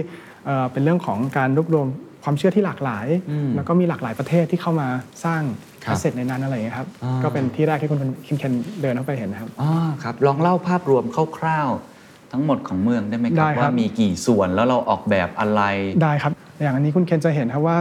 [0.46, 1.88] เอ่อเป็นเรื่องของการรวบรวม
[2.24, 3.08] ความเชื่อที่หลากหลาย
[3.56, 4.88] แล้วก็มีหลากหลายประเทศที่เข้ามา
[5.26, 5.42] สร้าง
[5.84, 9.74] ครับเสร็จในนั้นอะไรอย่างเงี้ยครับอ่าก็เป็นที่แรกที่คุณคิมเคนเดินเข้าไปเห็นนะครับอ่า
[10.04, 11.04] ครับลองเล่าภาพรวม
[11.38, 11.93] คร่าวๆ
[12.34, 15.62] ทั้งหมดของเมืองได้ไหมครับได้ครับ ว่ามีกี่ส่วนแล้วเราออกแบบอะไร
[16.04, 17.78] ได้ครับ อย่างอันนี้คุณเคนจะเห็นครับว่า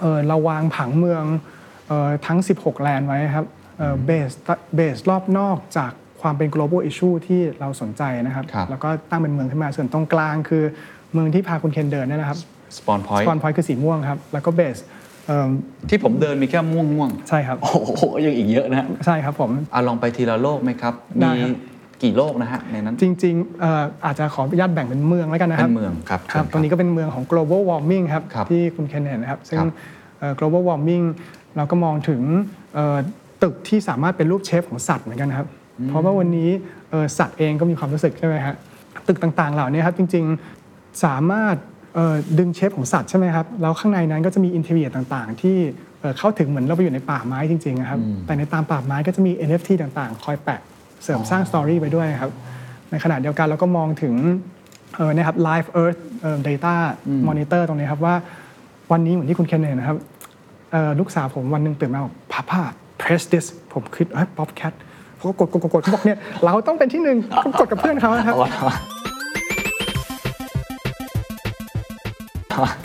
[0.00, 1.24] เอ่อเราวางผังเมือง
[1.88, 3.46] เอ่อทั้ง 16 แลนด์ไว้ครับ
[4.04, 4.30] เบส
[4.76, 5.90] เบสรอบนอกจาก
[6.22, 10.64] ความเป็น global issue ที่เราสนใจนะครับ ครับ แล้วก็ตั้งเป็นเมืองขึ้นมาส่วนตรงกลางคือ
[11.12, 12.38] เมืองที่พาคุณเคนเดินเนยนะครับ
[12.78, 14.78] สปอนพอยสต์ปอนพอยต์คือสีม่วงครับ แล้วก็เบส
[15.26, 15.50] เอิ่ม
[15.90, 29.68] ที่ผมเดินมีแค่ม่วงม่วงใช่ครับ ๆโอ้โหยังอีกเยอะนะใช่ครับผม อะลองไปทีละโลกไหมครับ ได้มีครับ กี่โลกนะฮะในนั้น จริงๆเอ่ออาจจะขออนุญาตแบ่งเป็นเมืองแล้วกันนะครับเป็นเมืองครับครับเชิญตรงนี้ก็เป็นเมืองของ global warming ครับครับที่คุณเคนเห็นนะครับ ซึ่งครับ
[30.18, 31.04] เอ่อ global warming
[31.56, 32.20] เราก็มองถึง
[32.74, 32.96] เอ่อ
[33.42, 35.48] ตึกที่สามารถเป็นรูปเชฟของสัตว์เหมือนกันนะครับ
[35.88, 36.50] เพราะว่าวันนี้
[36.90, 38.54] เอ่อสัตว์เองก็มีความรู้สึกใช่ไหมฮะ
[39.08, 41.56] ตึกต่างๆเหล่านี้ครับจริงๆสามารถ
[41.94, 45.56] เอ่อดึง shape ของสัตว์ใช่ไหมครับแล้วข้างในนั้นก็จะมี interior ต่างๆ ที่
[46.00, 50.60] เอ่อเข้าถึงเหมือนเราไปอยู่ในป่าไม้จริงๆนะครับแต่ในตามป่าไม้ก็จะมี NFT ต่างๆ คอยแปะ
[51.04, 52.32] เสริมสร้าง story ไปด้วยครับ
[52.90, 54.14] ในขณะเดียวกันเราก็มองถึง
[54.96, 56.74] เออนะครับ live earth เอ่อ data
[57.28, 58.14] monitor ตรงนี้ครับว่า
[58.92, 59.98] วันนี้เหมือนที่คุณเคนเห็นนะครับ
[60.72, 62.62] เอ่อลูกสาวผมวันหนึ่งตื่นมาบอกพ a พ a
[63.00, 64.72] press this ผมคิดเฮ้ยป๊อปแคท
[65.16, 68.36] เขาก็กดกดกดกดเขาบอกเนี่ยเราต้องเป็นที่หนึ่งก็กดกับเพื่อนเขานะครับ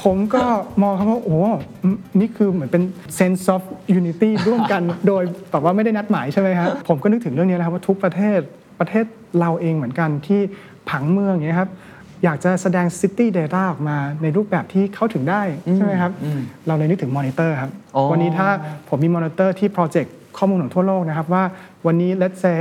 [0.03, 0.43] ผมก็
[0.84, 1.39] มองครับว่าโอ้
[1.84, 2.84] อืมนี่คือเหมือนเป็น
[3.19, 3.62] sense of
[3.99, 8.39] unity ร่วมกันโดยแบบว่าไม่ได้นัดหมายใช่ไหมครับผมก็นึกถึงเรื่องนี้นะครับว่าทุกประเทศ
[8.79, 9.05] ประเทศ
[9.39, 10.41] เราเองเหมือนกันที่
[10.89, 11.71] ผังเมืองอย่างเงี้ยครับ
[12.23, 15.41] อยากจะแสดง city data ออกมาในรูปแบบที่เข้าถึงได้
[15.75, 16.12] ใช่ไหมครับ
[16.67, 18.47] เราเลยนึกถึงมอนิเตอร์ครับอ๋อวันนี้ถ้า
[18.89, 21.43] ผมมีมอนิเตอร์ที่ project ข้อมูลของทั่วโลกนะครับ ว่า
[21.86, 22.58] วันนี้ let's say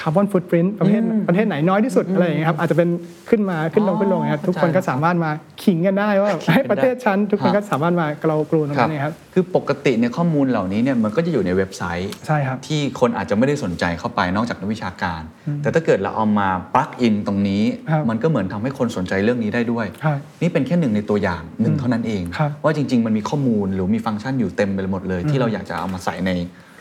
[0.00, 2.88] carbon footprint ประเทศประเทศไหนน้อยที่สุดอะไรอย่างเงี้ยครับอาจจะเป็น
[3.30, 5.30] ขึ้นมาขึ้นลงขึ้นลงนะครับทุกคนก็สามารถมา
[5.62, 15.22] ขิงกันได้ว่าขิงกันได้ให้ประเทศชั้นทุกคนก็สามารถมาเกลากลูตรงนั้นเองครับคือปกติเนี่ยข้อมูลเหล่านี้เนี่ยมันก็จะอยู่ในเว็บไซต์ใช่ครับที่คนอาจจะไม่ได้สนใจเข้าไปนอกจากนักวิชาการ
[15.62, 26.32] แต่ถ้าเกิดเราเอามา plug in ตรงนี้ครับมันก็เหมือนทำให้คนสนใจเรื่องนี้ได้ด้วยครับนี่เป็นแค่หนึ่งในตัวอย่างหนึ่งเท่านั้นเองครับว่าจริง ๆ มันมีข้อมูลหรือมีฟังก์ชันอยู่เต็มไปหมดเลย ที่เราอยากจะเอามาใส่ใน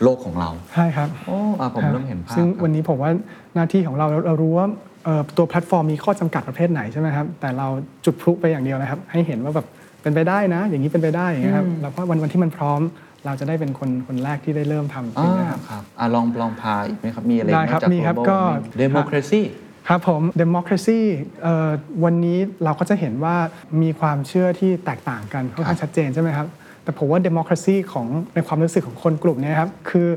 [0.03, 3.11] โลกของเราใช่ครับโอ้อะผมครับเริ่มเห็นภาพซึ่งครับวันนี้ผมว่า
[3.55, 4.67] หน้าที่ของเราเราเรารู้ว่า
[5.05, 7.67] เอ่อตัวแพลตฟอร์มมีข้อจำกัดประเภทไหนใช่ไหมครับแต่เรา
[8.05, 9.67] จุดพลุไปอย่างเดียวนะครับ ให้เห็นว่าแบบ
[10.01, 12.81] เป็นไปได้นะ อย่างนี้เป็นไปได้อย่างเงี้ยครับแล้วก็วันวันที่มันพร้อม
[13.25, 19.41] เราจะได้เป็นคนคนแรกที่ได้เริ่มทำอ่าขึ้นนะครับครับอะลองลองพาอีกไหมครับมีอะไรได้ครับนอกจากมีครับ global ก็ warming democracy
[19.89, 20.99] ครับผม democracy
[21.43, 21.69] เอ่อ
[22.03, 23.35] วันนี้เราก็จะเห็นว่า
[23.81, 26.47] มีความเชื่อที่แตกต่างกันค่อนข้างชัดเจนใช่ไหมครับ
[26.85, 30.07] แต่ผมว่า democracy ของในความรู้สึกของคนกลุ่มเนี้ครับคือ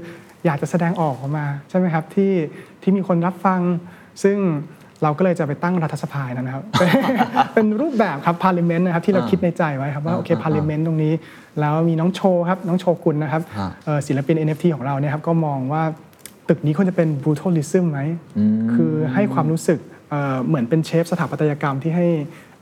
[0.45, 2.33] อยากจะแสดงออกออกมาใช่ไหมครับที่
[2.83, 3.61] ที่มีคนรับฟัง
[4.23, 4.39] ซึ่ง
[5.03, 6.65] เราก็เลยจะไปตั้งรัฐสภานั้นนะครับ
[7.55, 11.13] เป็นรูปแบบครับ parliament นะครับที่เราอ่าคิดในใจไว้ครับว่าโอเคอ่า parliament ตรงนี้
[11.61, 15.83] แล้วมีน้องโชว์ครับน้องโชกุนนะครับฮะเอ่อศิลปิน NFT ของเราเนี่ยครับก็มองว่า
[16.49, 18.01] ตึกนี้ควรจะเป็น brutalism ไหม
[18.75, 19.79] คือให้ความรู้สึก
[20.11, 22.07] เอ่อเหมือนเป็นเชฟสถาปัตยกรรมที่ให้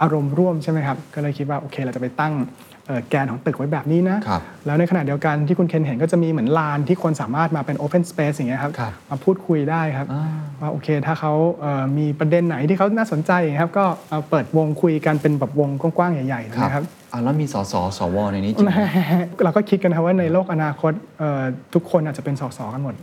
[0.03, 2.76] อารมณ์ร่วมใช่ไหมครับ ก็เลยคิดว่าโอเคเราจะไปตั้งเอ่อ
[3.11, 10.07] แกนของตึกไว้แบบนี้นะครับแล้วในขณะเดียวกันที่คุณเคนเห็นก็จะมีเหมือนลานที่คนสามารถมาเป็น Open Space อย่างเงี้ยครับครับมาพูดคุยได้ครับ
[10.61, 16.85] ว่าโอเคถ้าเขาเอ่อมีประเด็นไหนที่เขาน่าสนใจอย่างเงี้ยครับ ก็เอาเปิดวงคุยกันเป็นแบบวงกว้างๆ ใหญ่ๆนะครับ
[17.17, 18.73] อะแล้วมีสสสวในนี้จริงไหม
[19.45, 21.43] เราก็คิดกันนะครับว่าในโลกอนาคตเอ่อ
[21.75, 22.95] ทุกคนอาจจะเป็นสสกันหมด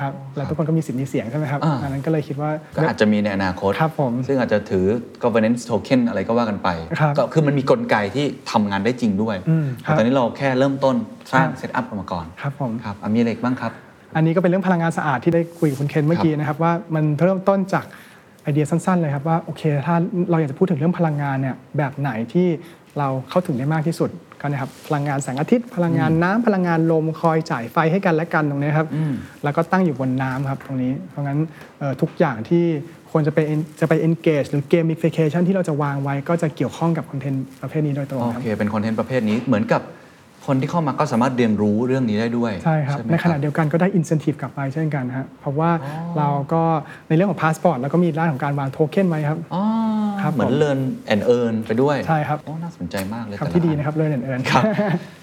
[0.00, 4.86] ครับแล้วทุกคนก็มีสิทธิ์มีเสียงใช่ไหมครับอ่า อันนั้นก็เลยคิดว่า ก็อาจจะมีในอนาคต ครับผมซึ่งอาจจะถือ
[5.24, 6.68] governance token อะไรก็ว่ากันไป
[7.00, 10.96] ครับ ก็คือมันมีกลไกที่ทำงานได้จริงด้วย อืมครับแต่ตอนนี้เราแค่เริ่มต้น
[11.32, 13.72] สร้างครับ set up มาก่อน ครับผม ครับอะมีอะไรอีกบ้างครับ
[14.16, 17.86] อันนี้ก็เป็นเรื่องพลังงานสะอาดที่ได้คุยกับคุณเคนเมื่อกี้นะครับว่ามันเริ่มต้นจาก
[18.42, 19.94] ไอเดียสั้นๆเลยครับว่าโอเคถ้า
[20.30, 22.46] เราอยากจะพูดถึงเรื่องพลังงานเนี่ยแบบไหนที่
[22.98, 28.88] เราเข้าถึงได้มากที่สุดก็นะครับพลังงานแสงอาทิตย์ พลังงานน้ำพลังงานลมคอยจ่ายไฟให้กันและกันตรงนี้ครับ
[29.44, 31.38] แล้วก็ตั้งอยู่บนน้ำครับตรงนี้ เพราะงั้น
[31.78, 32.64] เอ่อทุกอย่างที่
[33.10, 39.82] ควรจะไป en- จะไป engage หรือ gamification ที่เราจะวางไว้ก็จะเกี่ยวข้องกับคอนเทนต์ประเภทนี้โดยตรงโอครับเคเป็นคอนเทนต์ประเภทนี้เหมือนกับ
[40.46, 45.70] คนที่เข้ามาก็สามารถเรียนรู้เรื่องนี้ได้ด้วย ใช่ครับไหมในขณะเดียวกันก็ได้ incentive กลับไปเช่นกันฮะเพราะว่า
[46.18, 46.62] เราก็
[47.08, 49.62] ในเรื่องของพาสปอร์ตแล้วก็มีด้านของการวางโทเค็นไว้ครับอ๋อ
[50.22, 50.80] ครับเหมือนผม learn
[51.12, 54.64] and earn ไปด้วย ใช่ครับโอ้น่าสนใจมากเลยครับแต่ละที่ดีอันะครับเรื่องอื่นๆครับ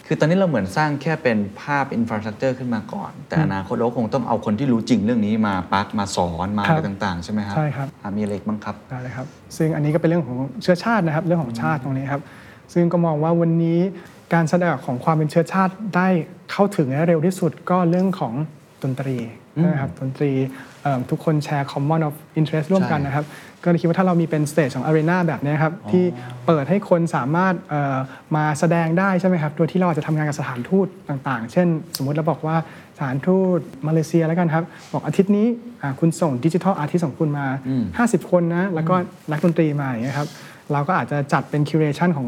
[0.07, 9.25] คือตอนนี้เราเหมือนสร้างแค่เป็นภาพอินฟราสตรักเจอร์ขึ้นมาก่อน แต่อนาคตเราคงต้องเอาคนที่รู้จริงเรื่องนี้มาปักมาสอนมาครัอะไรบต่างๆ ใช่ไหมครับใช่ครับอะมีอะไรอีกบ้างครับได้เลยครับ
[9.57, 12.21] ซึ่งอันนี้ก็เป็นเรื่องของเชื้อชาตินะครับเรื่องของชาติตรงนี้ครับ
[12.73, 13.79] ซึ่งก็มองว่าวันนี้
[14.33, 16.07] การแสดงออกของความเป็นเชื้อชาติได้
[16.51, 18.33] เข้าถึงและเร็วที่สุดก็เรื่องของ
[18.83, 19.17] ดนตรี
[19.65, 20.31] นะครับดนตรี
[20.81, 23.25] เอิ่มทุกคนแชร์ common of interest ร่วมกันนะครับ
[23.63, 26.03] ก็เลยคิดว่าถ้าเรามีเป็น stage ของ arena แบบนี้ครับ ที่
[26.45, 27.97] เปิดให้คนสามารถเอ่อ
[28.35, 32.55] มาแสดงได้ใช่ไหมครับ โดยที่เราอาจจะทำงานกับสถานทูตต่าง ๆ เช่น สมมุติเราบอกว่า
[32.97, 34.63] สถานทูตมาเลเซียแล้วกันครับ
[34.93, 35.47] บอกอาทิตย์นี้
[35.81, 37.45] อ่าคุณส่ง digital artist ของคุณมา
[37.87, 38.95] 50 คนนะ แล้วก็
[39.31, 40.29] นักดนตรีมาอย่างเงี้ยครับ
[40.71, 42.27] เราก็อาจจะจัดเป็น curation ของ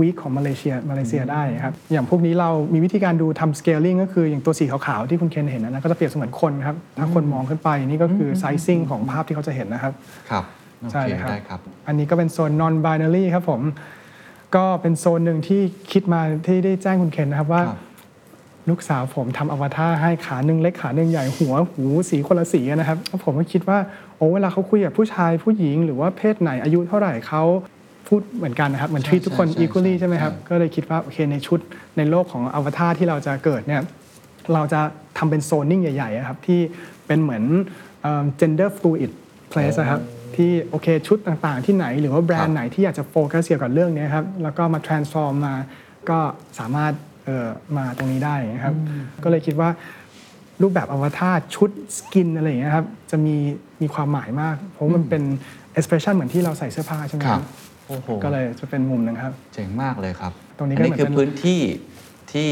[0.00, 9.92] week ของมาเลเซียมาเลเซียได้ครับอย่างพวกนี้เรามีวิธีการดูทำ scaling ก็คืออย่างตัวสีขาวๆที่คุณเคนเห็นนะก็จะเปรียบเสมือนคนครับถ้าคนมองขึ้นไปนี่ก็คือ sizing ของภาพที่เขาจะเห็นนะครับ
[10.30, 10.44] ครับ
[10.80, 13.60] โอใช่เคเลยครับได้ครับ อันนี้ก็เป็นโซน non binary ครับผม
[14.56, 15.60] ก็เป็นโซนหนึ่งที่
[15.92, 17.80] คิดมาที่ได้แจ้งคุณเคนนะครับว่าครับ
[18.70, 23.78] ลูกสาวผมทำอวตารให้ขาหนึ่งเล็กขาหนึ่งใหญ่หัวหูสีคนละสีนะครับแล้วผมก็คิดว่า
[24.16, 27.42] โอ้เวลาเขาคุยกับผู้ชายผู้หญิง หรือว่าเพศไหนอายุเท่าไหร่เขา
[28.08, 31.60] พูดเหมือนกันนะครับ เหมือนใช่ทีทุกคนใช่ใช่ equally ใช่ใช่ไหมครับใช่ก็เลยคิดว่าโอเคในชุด
[31.96, 33.82] ในโลกของอวตารที่เราจะเกิดเนี่ย
[34.54, 34.80] เราจะ
[35.18, 36.60] ทำเป็นโซนนิ่งใหญ่ๆอะครับที่
[37.06, 37.44] เป็นเหมือน
[38.02, 39.10] เอิ่ม gender fluid
[39.52, 40.00] place อะครับ
[40.36, 45.54] ที่โอเคชุดต่างๆ ที่ไหนหรือว่าแบรนครัด์บไหนที่อยากจะโฟกัสเกี่ยวกับเรื่องเนี้ยครับแล้วก็มา transform มา
[46.10, 46.18] ก็
[46.58, 46.92] สามารถ
[47.24, 48.74] เอ่อมาตรงนี้ได้นะครับ
[49.22, 49.70] ก็เลยคิดว่า
[50.62, 53.36] รูปแบบอวตารชุดสกินอะไรอย่างเงี้ยครับจะมี
[53.82, 55.22] มีความหมายมาก เพราะมันเป็น
[55.78, 57.44] expression เหมือนที่เราใส่เสื้อผ้าใช่ไหมคครัรับบ
[57.88, 61.60] โอ้โหก็เลยจะเป็นมุมหนึงครับ เจ๋งมากเลยครับ ตรงนี้อัก็นี้เหมือนคือเป็น พื้นที่
[62.32, 62.50] ที่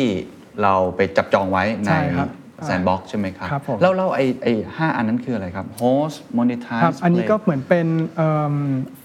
[0.63, 2.31] เราไปจับจองไว้ในใช่ครับ
[2.67, 7.89] Sandbox ใช่ไหมครับครับผม แล้วแล้วไอ้ไอ้ห้าอันนั้นคืออะไรครับ host ครับ monetize อันนี้ก็ play เหมือนเป็น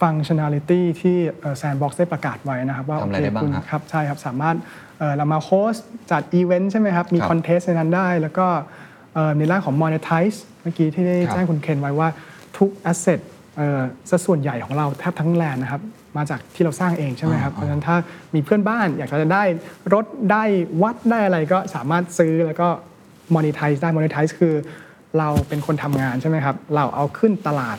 [0.02, 1.18] ฟังชั่น a ลิตี้ที่
[1.58, 4.56] Sandbox ได้ประกาศไว้นะครับ ว่าทำอะไรโอเคได้บ้างคุณครับครับใช่ครับ สามารถ
[5.00, 8.48] เอ่อเรามา host จัดอีเวนต์ใช่ไหมครับ มีครับ contest ในนั้นได้ แล้วก็
[9.14, 12.10] เอ่อในร่างของ monetize เมื่อกี้ที่ได้ครับ แจ้งคุณเคนไว้ว่า
[12.58, 13.20] ทุก asset
[13.58, 15.82] เอ่อสัดส่วนใหญ่ของเราแทบทั้ง land นะครับ
[16.18, 17.96] มาจากที่เราสร้างเองใช่ไหมครับ เพราะฉะนั้นถ้า
[18.36, 19.44] มีเพื่อนบ้านอยากจะได้
[19.94, 20.44] รถได้
[20.82, 22.68] วัดได้อะไรก็สามารถซื้อแล้วก็
[23.36, 24.56] monetize ได้ monetize คือ
[25.20, 27.78] เราเป็นคนทำงานใช่ไหมครับ เราเอาขึ้นตลาด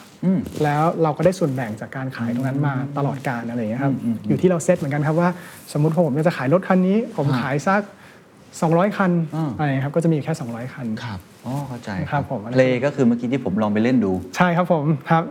[0.64, 3.94] แล้วเราก็ได้ส่วนแบ่งจากการขายตรงนั้นมาตลอดการอะไรอย่างเงี้ยครับ
[4.28, 5.30] อยู่ที่เราเซตเหมือนกันครับว่า
[5.72, 7.80] สมมติผมจะขายรถคันนี้ ผมขายสัก
[8.38, 15.24] 200 คันอ่าอะไรอย่างเงี้ยครับก็จะมีอยู่แค่ 200 คัน ครับ อ๋อ เข้าใจครับผมเพลงก็คือเมื่อกี้ที่ผมลองไปเล่นดู ใช่ครับผมครับ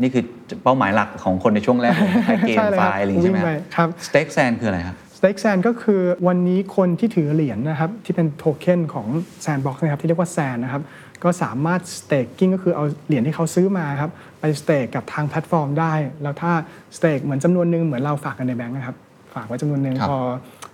[0.00, 0.24] นี่คือ
[0.64, 9.06] เป้าหมายหลักของคนในช่วงแรกเลยคล้ายเกมใช่เลยไฟครับล์อะไรอย่างงี้ใช่ไหมวิ่งไปครับ stake SAND คืออะไรครับ stake SAND ก็คือวันนี้คนที่ถือเหรียญนะครับ ที่เป็นโทเค็นของ
[9.44, 10.82] Sandbox นะครับ ที่เรียกว่า SAND นะครับ
[11.24, 16.52] ก็สามารถ staking ก็คือเอาเหรียญที่เขาซื้อมาครับ ไป stake กับทางแพลตฟอร์มได้ แล้วถ้า
[16.96, 20.18] stake เหมือนจำนวนหนึ่งเหมือนเราฝากกันในแบงก์นะครับฝฝากไว้จำนวนหนึ่งครับพอ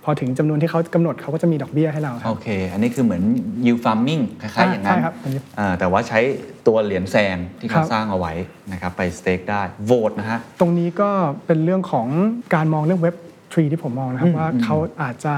[0.03, 3.23] พอถึงจำนวนที่เขากำหนดเขาก็จะมีดอกเบี้ยให้เราครัโอบเค อันนี้คือเหมือน
[3.65, 6.19] yield farming คล้ายๆอย่างนั้นใช่ครับอันนี้อ่าแต่ว่าใช้
[6.67, 8.33] ตัวเหรียญแซงที่ครัเขาบสร้างเอาไว้
[8.71, 11.09] นะครับไปสเต็กได้โหวตนะฮะตรงนี้ก็
[11.45, 12.07] เป็นเรื่องของ
[12.55, 13.15] การมองเรื่องเว็บ
[13.53, 15.35] ทรีที่ผมมองนะครับอืมว่าอืมเขาอาจจะ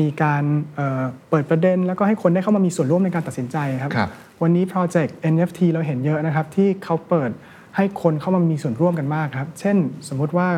[0.00, 0.42] มีการ
[0.74, 4.10] เอ่อเปิดประเด็น แล้วก็ให้คนได้เข้ามามีส่วนร่วมในการตัดสินใจครับครับ
[4.42, 7.30] วันนี้โปรเจกต์ NFT เราเห็นเยอะนะครับที่เขาเปิด
[7.76, 9.76] ให้คนเข้ามามีส่วนร่วมกันมากครับ เช่น
[10.08, 10.48] สมมุติว่า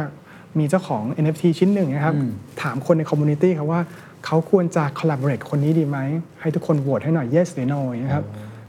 [0.59, 2.15] มีเจ้าของ NFT ชิ้นหนึ่งนะครับ
[2.63, 3.81] ถามคนใน community ครับว่า
[4.27, 5.99] เขาควรจะ collaborate คนนี้ดีไหม
[6.41, 8.27] ให้ทุกคนโหวตให้หน่อย yes หรือ no อย่างเงี้ยครับ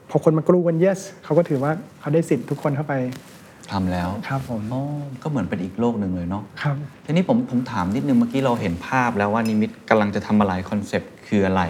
[0.09, 2.93] พอคนมากรูกัน yes เขาก็ถือว่าเขาได้สิทธิ์ทุกคนเข้าไป
[3.71, 4.81] ทำแล้วครับผมอ๋อ
[5.23, 11.61] ก็เหมือนเป็นอีกโลกหนึ่งเลยเนาะครับทีนี้ผมผมถามนิดนึงเมื่อกี้เราเห็นภาพแล้วว่านิมิตกำลังจะทำอะไรคอนเซปต์คืออะไร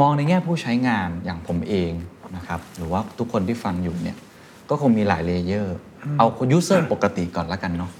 [0.00, 1.92] มองในแง่ผู้ใช้งานอย่างผมเอง
[2.36, 4.16] นะครับหรือว่าทุกคนที่ฟังอยู่เนี่ย
[4.70, 5.76] ก็คงมีหลาย layer
[6.18, 7.90] เอายูเซอร์ปกติก่อนละกันเนาะ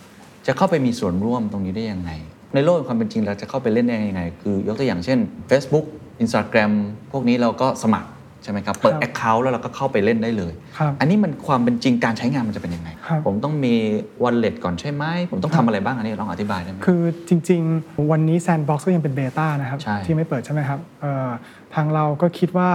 [0.47, 2.11] จะเข้าไปมีส่วนร่วมตรงนี้ได้ยังไง
[2.55, 5.19] ในโลกแห่งความเป็นจริงเราจะเข้าไปเล่นได้ยังไง คือยกตัวอย่างเช่น
[5.51, 5.87] Facebook
[6.25, 6.73] Instagram
[7.13, 8.09] พวกนี้เราก็สมัคร
[8.43, 13.75] ใช่ไหมครับ เปิดครับ Account แล้วเราก็เข้าไปเล่นได้เลยครับอันนี้มันความเป็นจริงการใช้งานมันจะเป็นยังไงครับผมต้องมี
[14.23, 21.29] wallet ก่อนใช่ไหม ผมต้องทำอะไรบ้างอันนี้ลองอธิบายได้ไหมคือจริง ๆ วันนี้ Sandbox ก็ยังเป็นเบต้านะครับใช่ที่ไม่เปิดใช่ไหมครับเอ่อ
[21.75, 22.71] ทางเราก็คิดว่า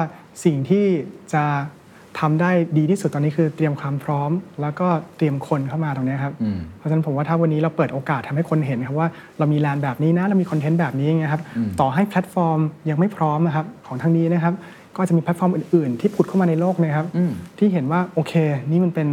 [0.45, 0.85] สิ่งที่
[1.33, 1.45] จะ
[2.19, 9.07] ทำได้ดีที่สุดตอนนี้คือเตรียมความพร้อม แล้วก็เตรียมคนเข้ามาตรงนี้ครับอืมเพราะฉะนั้นผมว่าถ้าวันนี้เราเปิดโอกาสทำให้คนเห็นครับว่า
[9.39, 11.41] เรามี land แบบนี้นะเรามีคอนเทนต์แบบนี้อย่างเงี้ยครับ
[11.81, 14.53] ต่อให้แพลตฟอร์มยังไม่พร้อมนะครับของทางนี้นะครับ
[14.95, 18.33] ก็จะมีแพลตฟอร์มอื่น ๆ ที่ผุดเข้ามาในโลกนะครับอืมที่เห็นว่าโอเค
[18.71, 19.09] นี่มันเป็น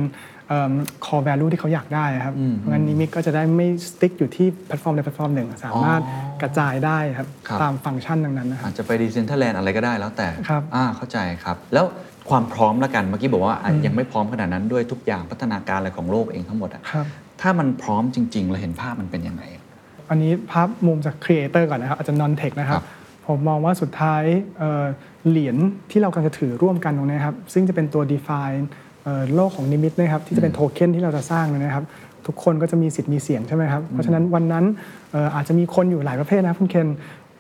[0.49, 0.73] เอิ่ม
[1.05, 6.01] core value ที่เขาอยากได้ครับอืมเพราะงั้นนิมิตก็จะได้ไม่ stick อยู่ที่แพลตฟอร์มใดแพลตฟอร์มหนึ่ง สามารถ
[6.43, 11.87] กระจายได้ครับครับ ตามฟังก์ชันดังนั้นนะครับอาจจะไป Decentraland อะไรก็ได้แล้วแต่ครับอ่าเข้าใจครับ แล้ว
[12.31, 17.07] ความพร้อมละกันเมื่อกี้บอกว่าอะยังไม่พร้อมขนาดนั้นด้วยทุกอย่างพัฒนาการอะไรของโลกเองทั้งหมดอะครับ
[17.41, 19.63] ถ้ามันพร้อมจริงๆเราเห็นภาพมันเป็นยังไงอะ
[20.11, 22.85] อันนี้ภาพมุมจากครีเอเตอร์ก่อนนะครับอาจจะ non tech นะครัครับบ
[23.27, 24.23] ผมมองว่าสุดท้าย
[24.59, 24.85] เอ่อ
[25.29, 25.57] เหรียญ
[25.91, 28.63] ที่เรากำลังจะถือร่วมกันตรงนี้ครับซึ่งจะเป็นตัว define
[29.05, 31.85] เอ่อโลกของนิมิตนะครับที่จะเป็นโทเค็นที่เราจะสร้างเนยนะครับ
[32.27, 34.65] ทุกคนก็จะมีสิทธิ์มีเสียงใช่ไหมครับ เพราะฉะนั้นวันนั้น
[35.13, 36.89] เอ่ออาจจะมีคนอยู่หลายประเภทนะครับคุณเคน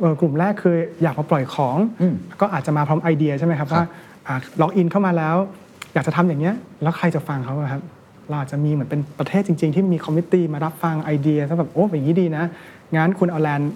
[0.00, 3.86] เอ่อกลุ่มแรกคืออยากมาปล่อยของอืมก็อาจจะมาพร้อมไอเดียใช่ไหมครับครับว่า
[4.60, 5.36] log in เข้ามาแล้ว
[5.94, 7.82] อยากจะทำอย่างเงี้ยแล้วใครจะฟังเขาอะครับ
[8.28, 12.44] เราอาจจะมีเหมือนเป็นประเทศจริง ๆ ที่มี committee มารับฟังไอเดียถ้าแบบโอ้อย่างนี้ดีนะ
[12.96, 13.72] งั้นคุณเอา land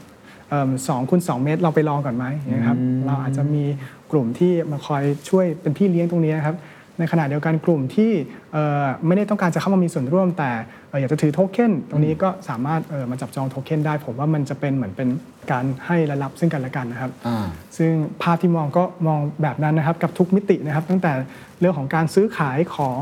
[0.89, 3.65] สองคูณสองเมตร เราไปลองก่อนไหมอย่างเงี้ยครับเราอาจจะมี
[4.11, 6.57] กลุ่มที่มาคอยช่วยเป็นพี่เลี้ยงตรงนี้นะครับ
[6.99, 8.11] ในขณะเดียวกันกลุ่มที่
[8.53, 10.51] เอ่อไม่ได้ต้องการจะเข้ามามีส่วนร่วม แต่
[10.89, 15.09] เอ่ออยากจะถือโทเค็นตรงนี้ก็สามารถเอ่อมาจับจองโทเค็นได้ ผมว่ามันจะเป็นเหมือนเป็น
[15.53, 21.13] การให้และรับซึ่งกันและกันนะครับอ่าซึ่งภาพที่มองก็มองแบบนั้นนะครับกับทุกมิตินะครับ ตั้งแต่
[21.61, 23.01] เรื่องของการซื้อขายของ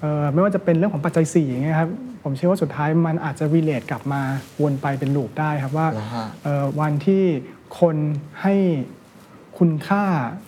[0.00, 1.90] เออไม่ว่าจะเป็นเรื่องของปัจจัย4อย่างเงี้ยครับ
[2.22, 4.22] ผมเชื่อว่าสุดท้ายมันอาจจะ relate กลับมา
[4.62, 7.24] วนไปเป็นลูปได้ครับว่าเหรอฮะเอ่อวันที่
[7.80, 7.96] คน
[8.42, 8.54] ให้
[9.58, 10.04] คุณค่า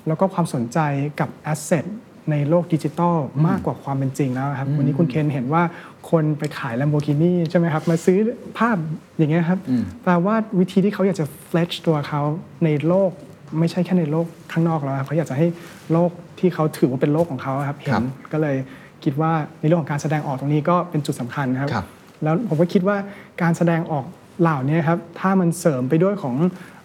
[0.06, 0.78] แล้วก็ความสนใจ
[1.20, 1.84] กับ asset
[2.30, 5.62] ในโลกดิจิทัลมากกว่าความเป็นจริงแล้วครับ วันนี้คุณเคนเห็นว่า
[6.10, 8.18] คนไปขาย Lamborghini ใช่ไหมครับ มาซื้อ
[8.58, 8.76] ภาพ
[9.18, 12.22] อย่างเงี้ยครับอืมแปลว่าวิธีที่เขาอยากจะ fletch ตัวเขา
[12.64, 13.10] ในโลก
[13.58, 15.46] ไม่ใช่แค่ในโลกข้างนอกแล้วครับเขาอยากจะให้
[15.92, 18.56] โลกที่เขาถือว่าเป็นโลกของเขาครับเห็ครันบก็เลย
[19.04, 21.86] คิดว่าในเรื่องของการแสดงออกตรงนี้ก็เป็นจุดสำคัญครับครับ
[22.22, 22.96] แล้วผมก็คิดว่า
[23.42, 24.04] การแสดงออก
[24.40, 26.34] เหล่านี้ครับถ้ามันเสริมไปด้วยของ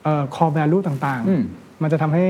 [0.04, 2.24] เอ่อ core value ต่างอืมๆ มันจะทำให้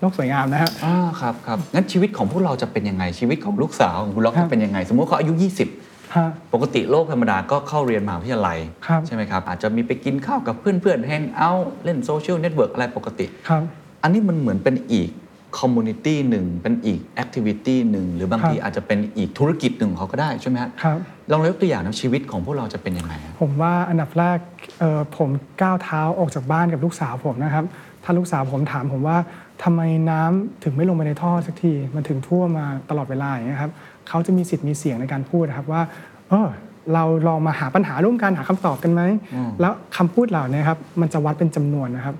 [0.00, 5.32] โลกสวยงามนะฮะอ่าครับครับงั้นชีวิตของพวกเราจะเป็นยังไงชีวิตของลูกสาวของคุณล็อกครัจะบเป็นยังไง สมมติเขาอายุ
[5.74, 13.62] 20ฮะปกติโลกธรรมดาก็เข้าเรียนมหาวิทยาลัยครับใช่ไหมครับ อาจจะมีไปกินข้าวกับเพื่อนๆ hang out เล่นโซเชียลเน็ตเวิร์กอะไรปกติครับ
[14.02, 15.10] อันนี้มันเหมือนเป็นอีก
[15.58, 20.98] community หนึ่งเป็นอีก activity หนึ่งหรือบางครับทีอาจจะเป็นอีกธุรกิจหนึ่งของเขาก็ได้ใช่ไหมฮะครับ
[21.30, 24.38] ลองยกตัวอย่างนะชีวิตของพวกเราจะเป็นยังไงฮะผมว่าอันดับแรก
[24.80, 25.28] เอ่อผม
[25.62, 27.64] ก้าวเท้าออกจากบ้านกับลูกสาวผมนะครับ
[28.04, 29.16] ถ้าลูกสาวผมถามผมว่า
[29.62, 33.72] ทำไมน้ำถึงไม่ลงไปในท่อสักทีมันถึงท่วมมาตลอดเวลาอย่างเงี้ยครับ
[34.08, 35.82] เขาจะมีสิทธิ์มีเสียงในการพูดนะครับว่า
[36.28, 36.48] เออ
[36.94, 39.02] เราลองมาหาปัญหาร่วมกันหาคำตอบกันไหม
[39.34, 42.16] อืมแล้วคำพูดเหล่านี้ครับมันจะวัดเป็นจำนวนนะครับ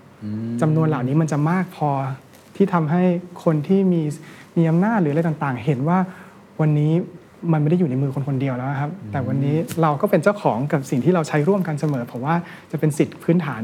[0.63, 1.91] จำนวนเหล่านี้มันจะมากพอ
[2.57, 3.03] ที่ทำให้
[3.45, 4.03] คนที่มี
[4.57, 5.99] มีอำนาจหรืออะไรต่างๆ เห็นว่า
[6.61, 6.93] วันนี้
[7.53, 12.35] มันไม่ได้อยู่ในมือคนคนเดียวแล้วครับ แต่วันนี้เราก็เป็นเจ้าของกับสิ่งที่เราใช้ร่วมกันเสมอผมว่า
[12.71, 13.63] จะเป็นสิทธิพื้นฐาน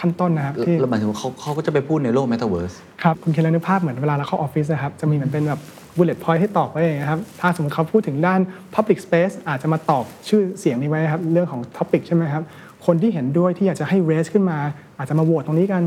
[0.00, 5.60] ขั้นต้นนะครับที่แล้วหมายถึงว่าเขาเขาก็จะไปพูดในโลก Metaverse ครับ คุณเคนลองนึกภาพเหมือนเวลาเราเข้าออฟฟิศนะครับ จะมีเหมือนเป็นแบบ
[5.96, 8.40] bullet point ให้ตอบไว้อย่างเงี้ยครับ ถ้าสมมติเขาพูดถึงด้าน
[8.74, 12.44] public space อาจจะมาตอบชื่อเสียงนี้ไว้ครับ เรื่องของ topic ใช่ไหมครับ
[12.86, 14.58] คนที่เห็นด้วยที่อยากจะให้ raise ขึ้นมา
[14.98, 15.82] อาจจะมาโหวตตรงนี้กัน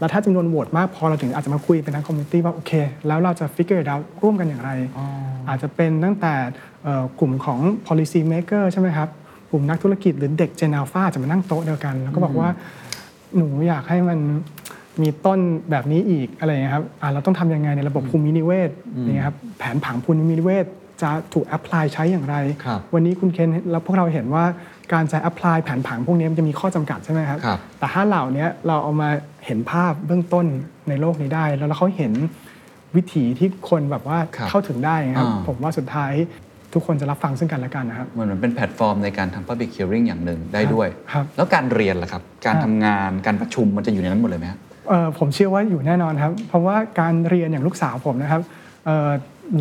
[0.00, 2.72] แล้วถ้าจำนวนโหวตมากพอเราถึงอาจจะมาคุยเป็นทั้ง community ว่าโอเค
[3.06, 4.70] แล้วเราจะ figure it out ร่วมกันอย่างไร
[5.48, 6.34] อาจจะเป็นตั้งแต่
[6.84, 9.08] เอ่อกลุ่มของ policy maker ใช่ไหมครับ
[9.50, 12.48] กลุ่มนักธุรกิจหรือเด็ก Gen Alpha จะมานั่งโต๊ะเดียวกัน แล้วก็บอกว่า
[13.36, 14.18] หนูอยากให้มัน
[15.02, 15.38] มีต้น
[15.70, 18.70] แบบนี้อีกอะไรอย่างเงี้ยครับอ่าเราต้องทำยังไงในระบบภูมินิเวศ
[19.02, 20.66] อย่างเงี้ยครับแผนผังภูมินิเวศ
[21.02, 24.44] จะถูก apply ใช้อย่างไร ครับวันนี้คุณเคนแล้วพวกเราเห็นว่า
[24.92, 29.10] การจะ apply แผนผังพวกนี้มันจะมีข้อจำกัดใช่ไหมครับ ครับ แต่ถ้าเหล่านี้เราเอามา
[29.46, 30.46] เห็นภาพเบื้องต้น
[30.88, 32.12] ในโลกนี้ได้ แล้วเขาเห็น
[32.96, 36.12] วิถีที่คนแบบว่าครับเข้าถึงได้ครับอ่า ผมว่าสุดท้าย
[36.74, 48.42] ทุกคนจะรับฟังซึ่งกันและกันนะครับ เหมือนมันเป็นแพลตฟอร์มในการทำ Public Hearing อย่างหนึ่งได้ด้วย ครับ แล้วการเรียนล่ะครับ การครับทำงานการประชุมมันจะอยู่ในนั้นหมดเลยไหมครับเอ่อผมเชื่อว่าอยู่แน่นอนครับ เพราะว่าการเรียนอย่างลูกสาวผมนะครับ
[48.86, 49.10] เอ่อ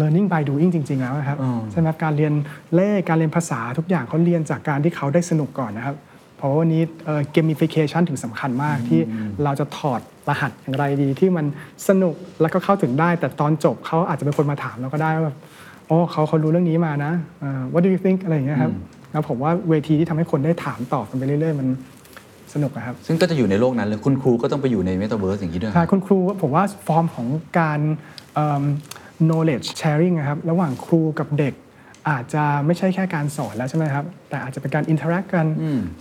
[0.02, 2.34] learning by doing จริง ๆ แล้วนะครับอ๋อใช่ไหมครับการเรียน
[2.76, 5.96] เลขการเรียนภาษาทุกอย่างเขาเรียนจากการที่เขาได้สนุกก่อนนะครับ
[6.38, 9.02] เพราะว่าวันนี้เอ่อ gamification ถึงสำคัญมากที่
[9.44, 11.46] เราจะถอดรหัสอย่างไรดีที่มัน
[11.88, 15.38] สนุกแล้วก็เข้าถึงได้ แต่ตอนจบเขาอาจจะเป็นคนมาถามเราก็ได้ว่าแบบ
[15.88, 18.72] โอ้เขาเขารู้เรื่องนี้มานะเอ่อ what do you think อะไรอย่างเงี้ยครับ
[19.12, 21.68] แล้วผมว่าเวทีที่ทำให้คนได้ถามตอบกันไปเรื่อยๆ มัน
[22.54, 27.28] สนุกนะครับ ซึ่งก็จะอยู่ในโลกนั้นเลยคุณครูก็ต้องไปอยู่ใน Metaverse อย่างนี้ด้วยใช่คุณครูผมว่าฟอร์มของ
[27.60, 27.80] การ
[28.36, 28.64] เอิ่ม
[29.28, 31.54] knowledge sharing นะครับระหว่างครูกับเด็ก
[32.10, 35.46] อาจจะไม่ใช่แค่การสอนแล้วใช่ไหมครับ แต่อาจจะเป็นการ interact กัน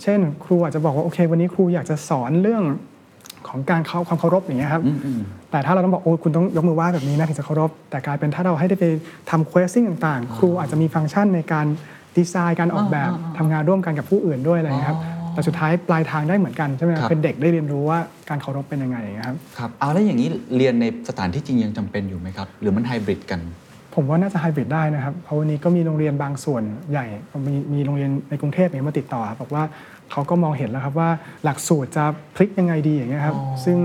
[0.03, 2.63] เช่น ครูอาจจะบอกว่า โอเค วันนี้ครูอยากจะสอนเรื่อง
[3.47, 4.83] ของการเข้าความเคารพอย่างเงี้ยครับ
[5.51, 8.85] แต่ถ้าเราต้องบอกโอ้คุณต้องยกมือไหว้แบบนี้นะถึงจะเคารพ แต่กลายเป็นถ้าเราให้ได้ไป
[9.29, 11.65] ทำ questing ต่างๆ ครูอาจจะมีฟังก์ชันในการ
[12.17, 14.99] ดีไซน์การออกแบบทำงานร่วมกันกับผู้อื่นด้วยอะไรอย่างเงี้ยครับ
[15.33, 23.39] แต่สุดท้ายปลายทางได้เหมือนกันใช่ไหมคครัรับบเป็นเด็กได้เรียนรู้ว่าการเคารพเป็นยังไงอย่างเงี้ยครับครับเอาแล้วอย่างนี้เรียนในสถานที่จริงยังจำเป็นอยู่ไหมครับ หรือมันไฮบริดกัน
[23.95, 27.05] ผมว่าน่าจะไฮบริดได้นะครับเพราะวันนี้ก็มีโรงเรียนบางส่วนใหญ่
[27.47, 29.63] มีมีโรงเรียนในกรุงเทพเนี่ยมาติดต่อครับบอกว่า
[30.11, 31.09] เขาก็มองเห็นแล้วครับว่า
[31.43, 33.77] หลักสูตรจะพลิกยังไงดีอย่างเงี้ยครับซึ่ง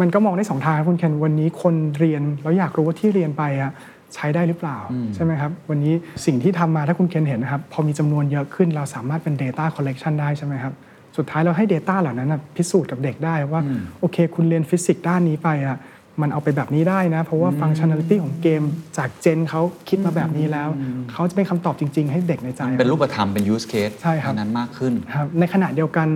[0.00, 3.72] มันก็มองได้สองทางครับคุณเคนวันนี้คนเรียนแล้วอยากรู้ว่าที่เรียนไปอะ
[4.14, 4.78] ใช้ได้หรือเปล่า
[5.14, 5.94] ใช่ไหมครับ วันนี้
[6.26, 10.74] สิ่งที่ทำมาถ้าคุณเคนเห็นนะครับ พอมีจำนวนเยอะขึ้นเราสามารถเป็น Data Collection ได้ใช่ไหมครับ
[11.16, 13.60] สุดท้ายเราให้ Data เหล่านั้นนะพิสูจน์กับเด็กได้ว่า
[14.00, 15.76] โอเค คุณเรียนฟิสิกส์ด้านนี้ไปอะ
[16.20, 18.62] มันเอาไปแบบนี้ได้นะ เพราะว่า functionality ของ game
[18.98, 20.68] engine เขาคิดมาแบบนี้แล้ว
[21.12, 26.08] เขาจะเป็นคำตอบจริง ๆ ให้เด็กในใจ เป็นรูปธรรมเป็น use case ใช่ครับนั้นมากขึ้นครับในขณะเดียวกัน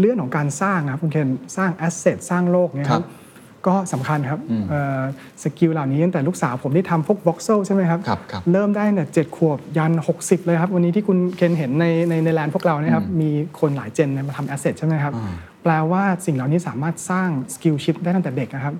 [0.00, 3.19] เรื่องของการสร้างนะครับคุณเคนสร้าง asset สร้างโลกเนี่ยครัรับ
[3.66, 5.00] ก็สำคัญครับเอ่อ
[5.42, 15.14] skill เหล่านี้ตั้งแต่ลูกสาวผมที่ทำพวก voxel ใช่ไหมครับครับครับเริ่มได้เนี่ยเจ็ดขวบยัน 60 เลยครับ วันนี้ที่คุณเคนเห็นในในใน land พวกเราเนี่ยครับมีคนหลาย gen เนี่ยมาทำ asset ใช่ไหมครับ
[15.62, 18.74] แปลว่าสิ่งเหล่านี้สามารถสร้าง skillship ได้ตั้งแต่เด็กนะครับ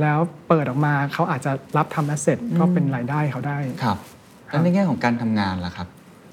[0.00, 3.98] แล้วเปิดออกมาเขาอาจจะรับทำ asset ก็เป็นรายได้เขาได้ครับ
[4.46, 5.88] แล้วในแง่ของการทำงานล่ะครับ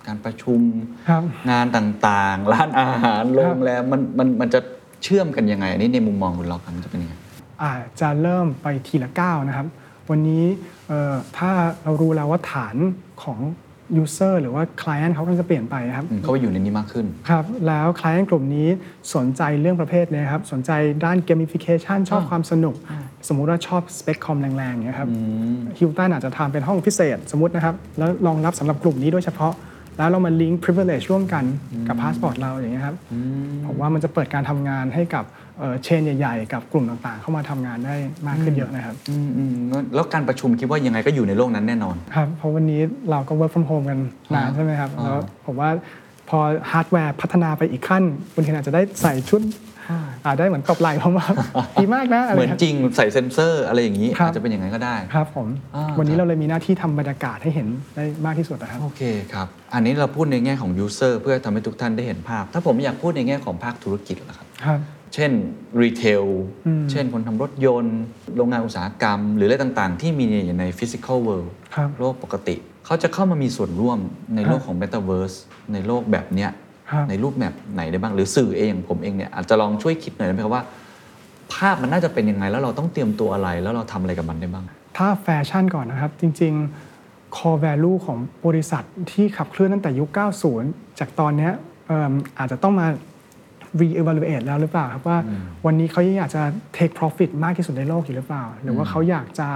[0.07, 0.61] การประชุม
[1.09, 4.59] ครับงานต่างๆ ร้านอาหารโรงแรมมันมันมันจะ
[5.03, 7.15] เชื่อมกันยังไงอันนี้ในมุมมองคุณล็อกครับมันจะเป็นยังไง
[7.63, 9.67] อาจจะเริ่มไปทีละก้าวนะครับ
[10.09, 10.43] วันนี้
[10.87, 11.51] เอ่อถ้า
[11.83, 12.75] เรารู้แล้วว่าฐาน
[13.23, 13.39] ของ
[14.03, 18.67] user หรือว่า client เขากำลังจะเปลี่ยนไปครับอืมเขาไปอยู่ในนี้มากขึ้นครับแล้ว client กลุ่มนี้
[19.15, 20.71] สนใจเรื่องประเภทเนี้ครับสนใจ
[21.05, 22.75] ด้าน gamification ชอบความสนุก
[23.27, 25.09] สมมุติว่าชอบ spec com แรงๆอย่างเงี้ยครับ
[25.79, 29.53] ฮิลตันอาจจะทำเป็นห้องพิเศษสมมตินะครับ แล้วรองรับสำหรับกลุ่มนี้โดยเฉพาะ
[29.97, 31.43] แล้วเรามา link privilege ร่วมกัน
[31.87, 32.95] กับ passport เราอย่างเงี้ยครับ
[33.65, 35.23] ผมว่ามันจะเปิดการทำงานให้กับ
[35.83, 37.95] chain ใหญ่ๆ กับกลุ่มต่างๆ เข้ามาทำงานได้
[38.27, 39.55] มากขึ้นเยอะนะครับอืมอืม
[39.95, 43.99] แล้วการประชุมคิดว่ายังไงก็อยู่ในโลกนั้นแน่นอนครับเพราะวันนี้เราก็ work from home กัน
[44.33, 45.69] นานอ่าใช่ไหมครับอ่าแล้วผมว่า
[46.29, 46.39] พอ
[46.71, 49.41] ฮาร์ดแวร์พัฒนาไปอีกขั้นคุณเคนอาจจะได้ใส่ชุด
[50.25, 51.27] อาจได้เหมือนตบไหล่ผมว่า
[51.81, 59.01] ดีมากนะะไเหมือนจริงใส่เซ็นเซอร์อะไรอย่างนี้ครับอาจจะเป็นอย่างนั้นก็ได้ครับผมอ่าวันนี้ครับเราเลยมีหน้าที่ทำบรรยากาศให้เห็นได้มากที่สุดนะครับโอเค
[59.33, 64.79] ครับอันนี้เราพูดในแง่ของ user เพื่อทำให้ทุกท่านได้เห็นภาพ ถ้าผมอยากพูดในแง่ของภาคธุรกิจล่ะครับครับ
[65.13, 65.31] เช่น
[65.81, 66.23] รีเทล
[66.67, 67.97] อืมเช่นคนทำรถยนต์
[68.35, 73.99] โรงงานอุตสาหกรรม หรืออะไรต่างๆ ที่มีอยู่ใน physical world ครับโลกปกติ เขาจะเข้ามามีส่วนร่วม
[74.35, 75.35] ในโลกของ metaverse
[75.73, 76.49] ในโลกแบบเนี้ย
[76.91, 80.63] ครับในรูปแบบไหนได้บ้าง หรือสื่อเองผมเองเนี่ยอาจจะลองช่วยคิดหน่อยได้ไหมครับว่า
[81.53, 84.65] ภาพมันน่าจะเป็นยังไง แล้วเราต้องเตรียมตัวอะไรแล้วเราทำอะไรกับมันได้บ้าง
[84.97, 86.53] ถ้าแฟชั่นก่อนนะครับ จริง
[86.95, 90.09] ๆ core value ของบริษัทที่ขับเคลื่อนตั้งแต่ยุค
[90.53, 91.51] 90 จากตอนเนี้ย
[91.87, 92.87] เอิ่มอาจจะต้องมา
[93.79, 95.17] re-evaluate แล้วหรือเปล่าครับว่า
[95.65, 96.41] วันนี้เขาอยากจะ
[96.77, 99.47] take profit มากที่สุดในโลกอยู่หรือเปล่า หรือว่าเขาอยากจะ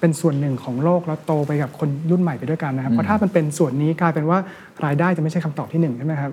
[0.00, 4.38] เป็นส่วนหนึ่งของโลกแล้วโตไปกับคนรุ่นใหม่ไปด้วยกันนะครับเพราะถ้ามันเป็นส่วนนี้กลายเป็นว่า
[4.84, 6.32] รายได้จะไม่ใช่คำตอบที่หนึ่งใช่ไหมครับ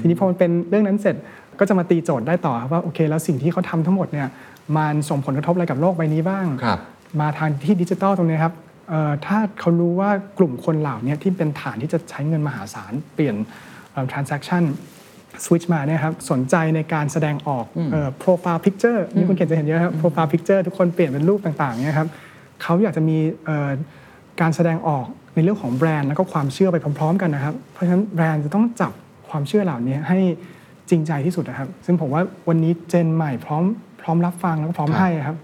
[0.00, 1.16] ทีนี้พอมันเป็นเรื่องนั้นเสร็จ
[1.58, 4.28] ก็จะมาตีโจทย์ได้ต่อครับว่าโอเค แล้วสิ่งที่เขาทำทั้งหมดเนี่ย
[4.76, 6.80] มันส่งผลกระทบอะไรกับโลกใบนี้บ้างครับ
[7.20, 8.54] มาทางที่ดิจิทัลตรงนี้ครับ
[8.88, 13.36] เอ่อถ้าเขารู้ว่ากลุ่มคนเหล่านี้ที่เป็นฐานที่จะใช้เงินมหาศาลเปลี่ยน
[13.92, 22.08] เอ่อ transaction switch มาเนี่ยครับสนใจในการแสดงออกเอ่อ profile picture นี่คุณเขียนจะเห็นเยอะครับ profile picture ทุกคนเปลี่ยนเป็นรูปต่างๆเนี่ยครับ
[22.62, 23.70] เขาอยากจะมีเอ่อ
[24.40, 28.92] การแสดงออกในเรื่องของแบรนด์แล้วก็ความเชื่อไปพร้อม ๆ กันนะครับ เพราะฉะนั้นแบรนด์จะต้องจับ
[29.30, 30.18] ความเชื่อเหล่านี้ให้
[30.90, 33.64] จริงใจที่สุดนะครับ ซึ่งผมว่าวันนี้ gen ใหม่พร้อม
[34.02, 35.36] พร้อมรับฟังแล้วก็พร้อมครับให้ครับ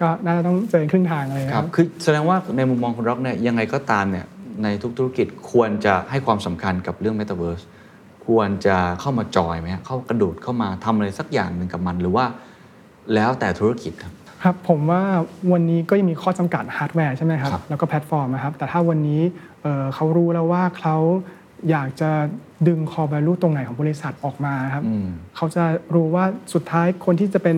[0.00, 4.26] ก็น่าจะต้องเจอครึ่งทางเลยครัรับบคือแสดงว่าในมุมมองคุณร็อกเนี่ยยังไงก็ตามเนี่ย
[4.62, 7.64] ในทุกธุรกิจควรจะให้ความสำคัญกับเรื่อง Metaverse
[8.26, 12.24] ควรจะเข้ามาจอยไหมฮะเข้ากระโดดเข้ามาทำอะไรสักอย่างหนึ่งกับมัน หรือว่า
[13.14, 14.12] แล้วแต่ธุรกิจครับ
[14.42, 15.02] ครับผมว่า
[15.52, 19.20] วันนี้ก็ยังมีข้อจำกัดฮาร์ดแวร์ใช่ไหมครับครับ แล้วก็แพลตฟอร์มนะครับ แต่ถ้าวันนี้
[19.62, 20.96] เอ่อเขารู้แล้วว่าเขา
[21.70, 22.10] อยากจะ
[22.68, 25.64] ดึง core value ตรงไหนของบริษัทออกมาครับอืมเขาจะ
[25.94, 27.56] รู้ว่าสุดท้ายคนที่จะเป็น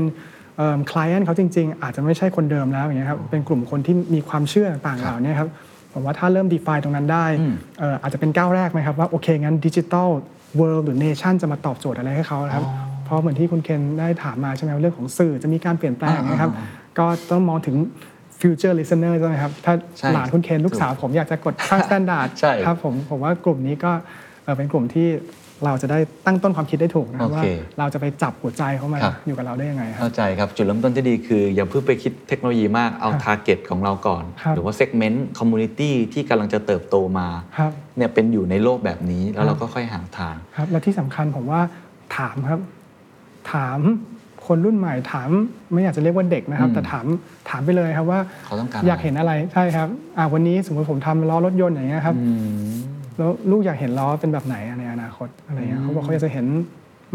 [0.90, 5.48] คล i e n t เขาจริง ๆ อาจจะไม่ใช่คนเดิมแล้วอย่างเงี้ยครับเป็นกลุ่มคนที่มีความเชื่อต่างๆครับเหล่านี้ครับ
[5.92, 10.08] ผมว่าถ้าเริ่ม define ตรงนั้นได้อืมเอ่ออาจจะเป็นก้าวแรกไหมครับว่าโอเคงั้นดิจิ t a ล
[10.56, 12.64] เวิลด์หรือเนชั่นจะมาตอบโจทย์อะไรให้เขานะครับ
[13.04, 16.50] เพราะเหมือนที่คุณเคนได้ถามมาใช่ไหมว่าเรื่องของสื่อจะมีการเปลี่ยนแปลงนะครับ
[16.98, 17.76] ก็ต้องมองถึง
[18.40, 23.92] future listener ใช่ไหมครับ ถ้าใช่หลานคุณเคนลูกสาวผมอยากจะกดข้าง standard ใช่ครับผมผมว่ากลุ่มนี้ก็
[24.44, 25.08] เอ่อเป็นกลุ่มที่
[25.64, 27.46] เราจะได้ตั้งต้นความคิดได้ถูกนะครับว่าโอเค
[27.78, 41.60] เราจะไปจับหัวใจเขามาครับ อยู่กับเราได้ยังไงครับ เข้าใจครับ จุดเริ่มต้นที่ดีคือ อย่าเพิ่งไปคิดเทคโนโลยีมากเอาครับ target ของเราก่อน ครับ หรือว่า segment community ที่กำลังจะเติบโตมาครับ เนี่ยเป็นอยู่ในโลกแบบนี้แล้ครับเราก็ค่อยหาทาง ครับและที่สำคัญผมว่า
[42.16, 42.60] ถามครับ
[43.52, 43.80] ถาม
[44.46, 45.30] คนรุ่นใหม่ถาม
[45.72, 47.06] ไม่อยากจะเรียกว่าเด็กนะครับ อืม แต่ถาม
[47.50, 49.88] ถามไปเลยครับว่าเขาต้องการอยากเห็นอะไรใช่ครับ
[50.18, 52.30] อ่าวันนี้สมมติผมทำล้อรถยนต์อย่างเงี้ยครับ อื
[52.66, 52.68] ม
[53.18, 56.46] แล้วลูกอยากเห็นล้อเป็นแบบไหนอะในอนาคตอะไรเงี้ยเขาบอกเขาอยากจะเห็น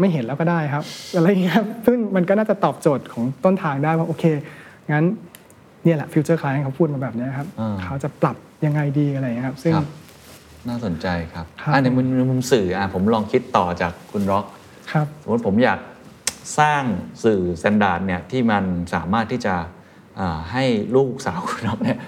[0.00, 0.84] ไม่เห็นแล้วก็ได้ครับ
[1.16, 4.24] อะไรเงี้ยครับซึ่งมันก็น่าจะตอบโจทย์ของต้นทางได้ว่าโอเค
[4.92, 5.04] งั้น
[5.84, 8.36] เนี่ยแหละ future client เขาพูดมาแบบเนี้ยครับอ่าเขาจะปรับ
[8.66, 9.86] ยังไงดีอะไรเงี้ยครับ ซึ่งครับ
[10.68, 14.44] น่าสนใจครับครับอะในมุมในมุมสื่ออะผมลองคิดต่อจากคุณร็อก
[14.92, 15.80] ครับสมมติผมอยาก
[16.58, 16.82] สร้าง
[17.24, 19.54] สื่อ Standard เนี่ยที่มันสามารถที่จะ
[20.20, 20.64] อ่าให้
[20.96, 21.98] ลูกสาวคุณร็อกเนี่ย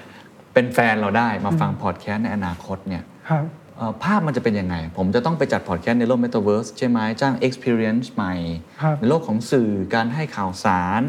[0.55, 3.62] เป็นแฟนเราได้มาฟังพอดแคสต์ในอนาคตเนี่ยครับเอ่อ
[4.03, 8.35] ภาพมันจะเป็นยังไง ผมจะต้องไปจัดพอดแคสต์ในโลก Metaverse ใช่ไหมจ้าง Experience ใหม่
[8.83, 11.03] ครับ ในโลกของสื่อการให้ข่าวสาร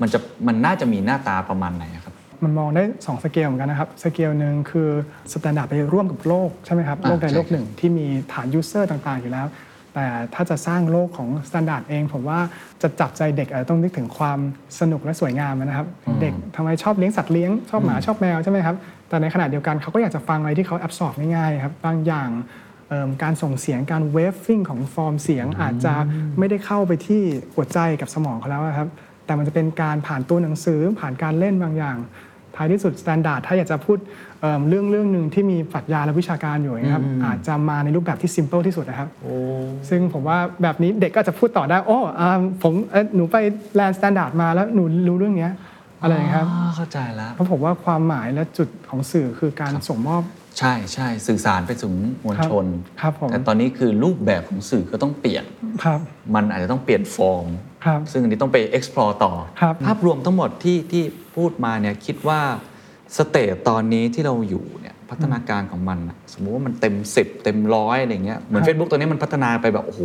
[0.00, 2.14] มันจะมันน่าจะมีหน้าตาประมาณไหนครับ
[2.44, 4.90] มันมองได้2สเกลเหมือนกันนะครับ สเกลหนึ่งคือ
[5.32, 9.46] Standard ไปร่วมกับโลกใช่ไหมครับ อ่าโลกใดใช่โลกหนึ่งที่มีฐาน user ต่างๆ อยู่แล้ว
[9.98, 12.40] แต่ถ้าจะสร้างโลกของ Standard เอง ผมว่า
[12.82, 14.38] จะจับใจเด็กอาจจะต้องนึกถึงความ
[14.80, 15.86] สนุกและสวยงามนะครับ
[16.20, 18.76] เด็กทำไมชอบเลี้ยงสัตว์เลี้ยงชอบหมาชอบแมวใช่ไหมครับ
[19.08, 22.30] แต่ในขณะเดียวกันเขาก็อยากจะฟังอะไรที่เขา absorb ง่ายๆครับบางอย่าง
[22.88, 25.94] เอิ่มการส่งเสียงการ waving ของฟอร์มเสียงอาจจะ
[26.38, 27.22] ไม่ได้เข้าไปที่
[27.54, 28.88] หัวใจกับสมองเขาแล้วอะครับ
[29.26, 31.96] แต่มันจะเป็นการผ่านตัวหนังสือผ่านการเล่นบางอย่าง
[32.56, 33.98] ท้ายที่สุด Standard ถ้าอยากจะพูด
[34.40, 39.08] เอิ่มเรื่องเรื่องหนึ่งที่มีปรัชญาและวิชาการอยู่นะครับอาจจะมาในรูปแบบที่ simple ที่สุดนะครับ
[39.88, 42.28] ซึ่งผมว่าแบบนี้เด็กก็จะพูดต่อได้โอ้อ่า
[42.62, 43.36] ผมเอ้ยหนูไป
[43.74, 45.52] land Standard มาแล้วหนูรู้เรื่องเนี้ย
[46.02, 50.22] อะไรอย่างเงี้ยครับอ๋อเข้าใจแล้ว เพราะผมว่าความหมายและจุดของสื่อคือการส่งมอบ
[50.58, 51.94] ใช่ใช่สื่อสารไปถึง
[52.24, 52.64] มวลชน
[53.00, 55.44] ครับผม แต่ตอนนี้คือรูปแบบของสื่อก็ต้องเปลี่ยน
[55.84, 56.00] ครับ
[56.34, 57.46] มันอาจจะต้องเปลี่ยนฟอร์ม
[57.86, 61.02] ครับซึ่งอันนี้ต้องไป explore ต่อ ครับ ภาพรวมทั้งหมดที่ที่
[61.36, 62.40] พูดมาเนี่ยคิดว่า
[63.16, 70.00] stage ตอนนี้ที่เราอยู่เนี่ยพัฒนาการของมันน่ะสมมุติว่ามันเต็ม 10 เต็มร้อยอะไรเงี้ยเหมือน Facebook ตัวนี้มันพัฒนาไปแบบ โอ้โห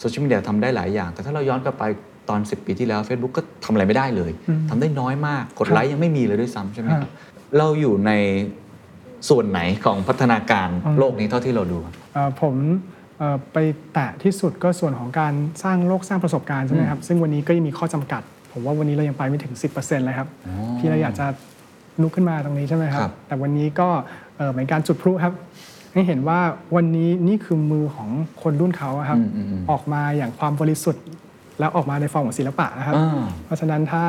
[0.00, 1.84] โซเชียลมีเดียทำได้หลายอย่าง แต่ถ้าเราย้อนกลับไป
[2.28, 4.30] ตอน 10 ปีที่แล้ว Facebook ก็ทำอะไรไม่ได้เลย
[4.70, 7.12] ทำได้น้อยมากกดไลค์ยังไม่มีเลยด้วยซ้ำใช่ไหมคครัรับบ
[7.58, 8.12] เราอยู่ใน
[9.28, 11.78] ส่วนไหนของพัฒนาการโลกนี้เท่าที่เราดู
[12.14, 12.54] เอ่อผม
[12.92, 12.95] เอ่อ
[13.52, 13.58] ไป
[13.92, 20.28] แตะที่สุดก็ส่วนของการสร้างโลกสร้างประสบการณ์ใช่ไหมครับซึ่งวันนี้ก็ยังมีข้อจำกัด ผมว่าวันนี้เรายังไปไม่ถึง 10%เลยครับ
[20.78, 21.26] ที่เราอยากจะ
[22.02, 23.88] ลุกขึ้นมาตรงนี้ใช่ไหมครับครับแต่วันนี้ก็
[24.36, 25.34] เอ่อเหมือนการจุดพลุครับ
[25.92, 26.40] ให้เห็นว่า
[26.76, 28.08] วันนี้นี่คือมือของ
[28.42, 31.04] คนรุ่นเขาอะครับอืมอืมอืมออกมาอย่างความบริสุทธิ์
[31.58, 34.04] แล้วออกมาในฟอร์มของศิลปะนะครับอ่าเพราะฉะนั้นถ้า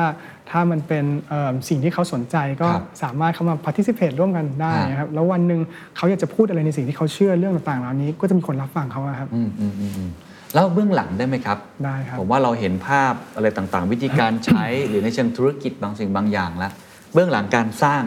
[0.50, 5.60] ถ้ามันเป็นเอิ่มสิ่งที่เขาสนใจก็ครับสามารถเข้ามา participate ร่วมกันได้ฮะนะครับแล้ววันหนึ่ง
[5.96, 10.10] เขาอยากจะพูดอะไรในสิ่งที่เขาเชื่อเรื่องต่างๆเหล่านี้ก็จะมีคนรับฟังเขาอะครับอืมอืมอืมอืม
[10.54, 16.72] แล้วเบื้องหลังได้ไหมครับ ได้ครับ ผมว่าเราเห็นภาพอะไรต่างๆ วิธีการใช้หรือในเชิงธุรกิจบางสิ่งบางอย่างแล้ว
[17.14, 18.02] เบื้องหลังการสร้าง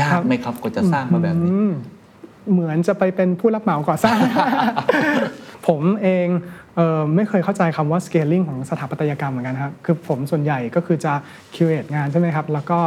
[0.00, 1.70] ยากไหมครับกว่าจะสร้างมาแบบนี้อืม
[2.52, 4.18] เหมือนจะไปเป็นผู้รับเหมาก่อสร้าง
[5.66, 6.26] ผมเอง
[6.76, 11.12] เออไม่เคยเข้าใจคำว่า scaling ของสถาปัตยกรรมเหมือนกันครับคือผมส่วนใหญ่ก็คือจะ
[11.54, 12.78] curate งานใช่ไหมครับ แล้วก็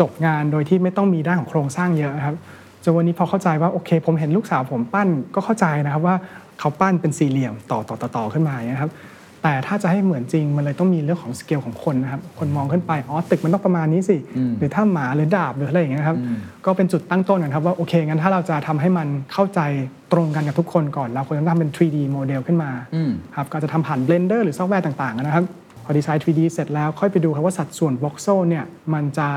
[0.00, 2.36] จบงานโดยที่ไม่ต้องมีด้านของโครงสร้างเยอะครับ
[2.84, 6.16] จนวันนี้พอเข้าใจว่าโอเค ผมเห็นลูกสาวผมปั้นก็เข้าใจนะครับว่า
[6.60, 8.92] เขาปั้นเป็นสี่เหลี่ยมต่อต่อต่อต่อขึ้นมาอย่างนี้ครับ
[9.42, 14.16] แต่ถ้าจะให้เหมือนจริงมันเลยต้องมีเรื่องของสเกลของคนนะครับคนมองขึ้นไปอ๋อตึกมันต้องประมาณนี้สิ
[14.58, 16.18] หรือถ้าหมาหรือดาบหรืออะไรอย่างเงี้ยครับ
[16.66, 19.60] ก็เป็นจุดตั้งต้นนะครับว่าโอเคงั้นถ้าเราจะทำให้มันเข้าใจ
[20.12, 25.44] ตรงกันกับทุกคนก่อนเราควรจะทำเป็น 3D โมเดลขึ้นมาอืมครับก็จะทำผ่าน Blender หรือซอฟต์แวร์ต่างๆนะครับ
[25.84, 28.64] พอดีไซน์ 3D เสร็จแล้วค่อยไปดูครับว่าสัดส่วน voxel เนี่ย
[28.94, 29.28] มันจะ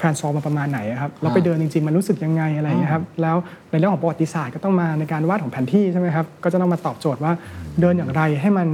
[0.00, 3.36] transform มาประมาณไหนอะครับเราไปเดินจริงๆ มันรู้สึกยังไงอะไรอย่างเงี้ยครับแล้ว
[3.70, 7.32] ในเรื่องของประวัติศาสตร์ก็ต้องมาในการวาดของแผนที่ใช่ไหมครับก็จะต้องมาตอบโจทย์ว่า
[7.80, 8.68] เดินอย่างไรให้มัน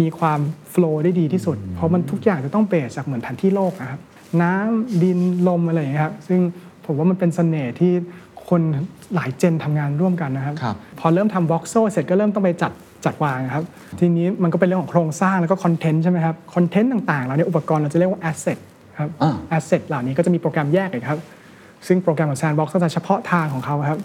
[0.00, 0.40] มีความ
[0.72, 4.00] flow ได้ดีที่สุด เพราะมันทุกอย่างจะต้องเบสจากเหมือนแผนที่โลกนะครับ
[4.42, 5.18] น้ำดิน
[5.48, 6.40] ลมอะไรอย่างเงี้ยครับซึ่ง
[6.86, 7.92] ผมว่ามันเป็นเสน่ห์ที่
[8.48, 8.60] คน
[9.14, 12.72] หลายเจนทำงานร่วมกันนะครับครับพอเริ่มทำ voxel เสร็จก็เริ่มต้องไปจัด
[13.04, 13.64] จัดวางครับ
[14.00, 18.58] ทีนี้มันก็เป็นเรื่องของโครงสร้างแล้วก็คอนเทนต์ใช่ไหมครับ คอนเทนต์ต่างๆเหล่านี้อุปกรณ์เราจะเรียกว่า asset
[18.98, 21.20] ครับอ่า asset เหล่านี้ก็จะมีโปรแกรมแยกอีกครับ
[21.86, 23.98] ซึ่งโปรแกรมของ Sandbox ก็จะเฉพาะทางของเขาครับ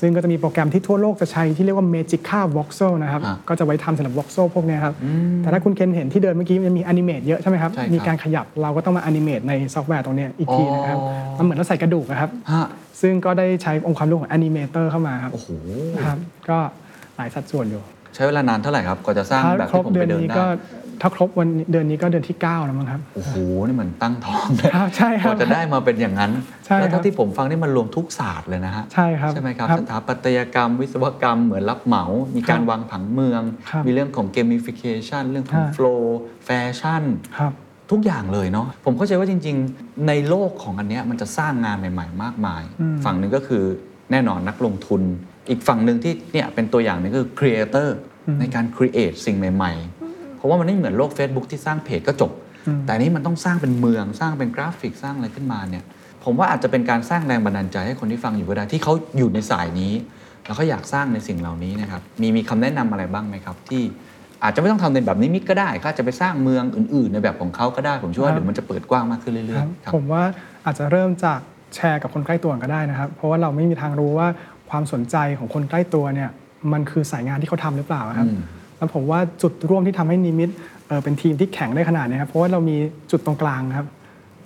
[0.00, 4.94] ซึ่งก็จะมีโปรแกรมที่ทั่วโลกจะใช้ที่เรียกว่า Magica Voxel นะครับ อ่าก็จะไว้ทำสำหรับ Voxel พวกเนี้ยครับ
[5.42, 12.66] แต่ถ้าคุณเคนเห็นที่เดินเมื่อกี้มันจะมี Animate เยอะใช่ไหมครับ ใช่ครับมีการขยับเราก็ต้องมา Animate ในซอฟต์แวร์ตรงเนี้ยอีกทีนะครับอ๋อ มันเหมือนเราใส่กระดูกนะครับ ฮะ
[13.00, 15.48] ซึ่งก็ได้ใช้องค์ความรู้ของ Animator เข้ามาครับโอ้โห
[16.04, 16.18] ครับ
[16.48, 16.58] ก็
[17.16, 17.82] หลายสัดส่วนอยู่
[18.14, 20.46] ใช้เวลานานเท่าไหร่ครับกว่าจะสร้างถ้าแบบครที่บผมเดืไปอนเดินนี้ได้ก็
[21.02, 23.34] ถ้าครบวันเดือนนี้ก็เดือนที่ 9 แล้วมั้งครับ โอ้โห
[23.66, 26.32] นี่มันตั้งท้องเลยครับใช่ครับกว่าจะได้มาเป็นอย่างนั้น
[26.66, 32.04] ใช่ครับแล้วเท่าที่ผมฟังนี่มันรวมทุกศาสตร์เลยนะฮะ ใช่ครับ ใช่ไหมครับครับสถาปัตยกรรม วิศวกรรม เหมือนรับเหมา
[32.36, 36.02] มีการครับวางผังเมืองครับมีเรื่องของ gamification เรื่องของฮะ flow
[36.44, 37.02] แฟชั่น
[37.38, 37.52] ครับ
[37.90, 43.64] ทุกอย่างเลยเนาะผมเข้าใจว่าจริง ๆ ในโลกของอันเนี้ยมันจะสร้างงานใหม่ ๆ มากมายอืมฝั่งหนึ่งก็คือ
[44.10, 45.02] แน่นอนนักลงทุน
[45.48, 47.96] อีกฝั่งหนึ่งที่เนี่ยเป็นตัวอย่างหนึ่งก็คือ creator
[48.40, 49.97] ในการ create สิ่งใหม่ ๆ
[50.38, 52.32] เพราะว่ามันไม่เหมือนโลก Facebook ที่สร้างเพจก็จบ
[52.66, 55.84] อืมแต่อันนี้มันต้องสร้างเป็นเมืองสร้างเป็นกราฟิกสร้างอะไรขึ้นมาเนี่ย
[56.24, 59.92] ผมว่าอาจจะเป็นการสร้างแรงบันดาลใจให้คนที่ฟังอยู่ก็ได้ที่เขาอยู่ในสายนี้
[60.46, 63.82] แล้วก็อยากสร้างในสิ่งเหล่านี้นะครับมีมีคำแนะนำอะไรบ้างไหมครับ ที่
[64.44, 70.22] อาจจะไม่ต้องทำในแบบนิมิตก็ได้ก็อาจจะไปสร้างเมืองอื่น ๆ ในแบบของเขาก็ได้ ผมเชื่อว่าครับเดี๋ยวมันจะเปิดกว้างมากขึ้นเรื่คอยรับๆครับผมว่า
[70.64, 71.40] อาจจะเริ่มจาก
[71.74, 74.28] แชร์กับคนใกล้ตัวก็ได้นะครับ เพราะว่าเราไม่มีทางรู้ว่า
[74.70, 76.30] ความสนใจของคนใกล้ตัวเนี่ย
[76.72, 78.38] มันคือสายงานที่เขาทำหรือเปล่าครับอืม
[78.78, 80.50] แล้วผมว่าจุดร่วมที่ทำให้นิมิต
[80.88, 82.76] เอ่อเป็นทีมที่แข็งได้ขนาดนี้ครับเพราะว่าเรามี
[83.10, 83.86] จุดตรงกลางครับ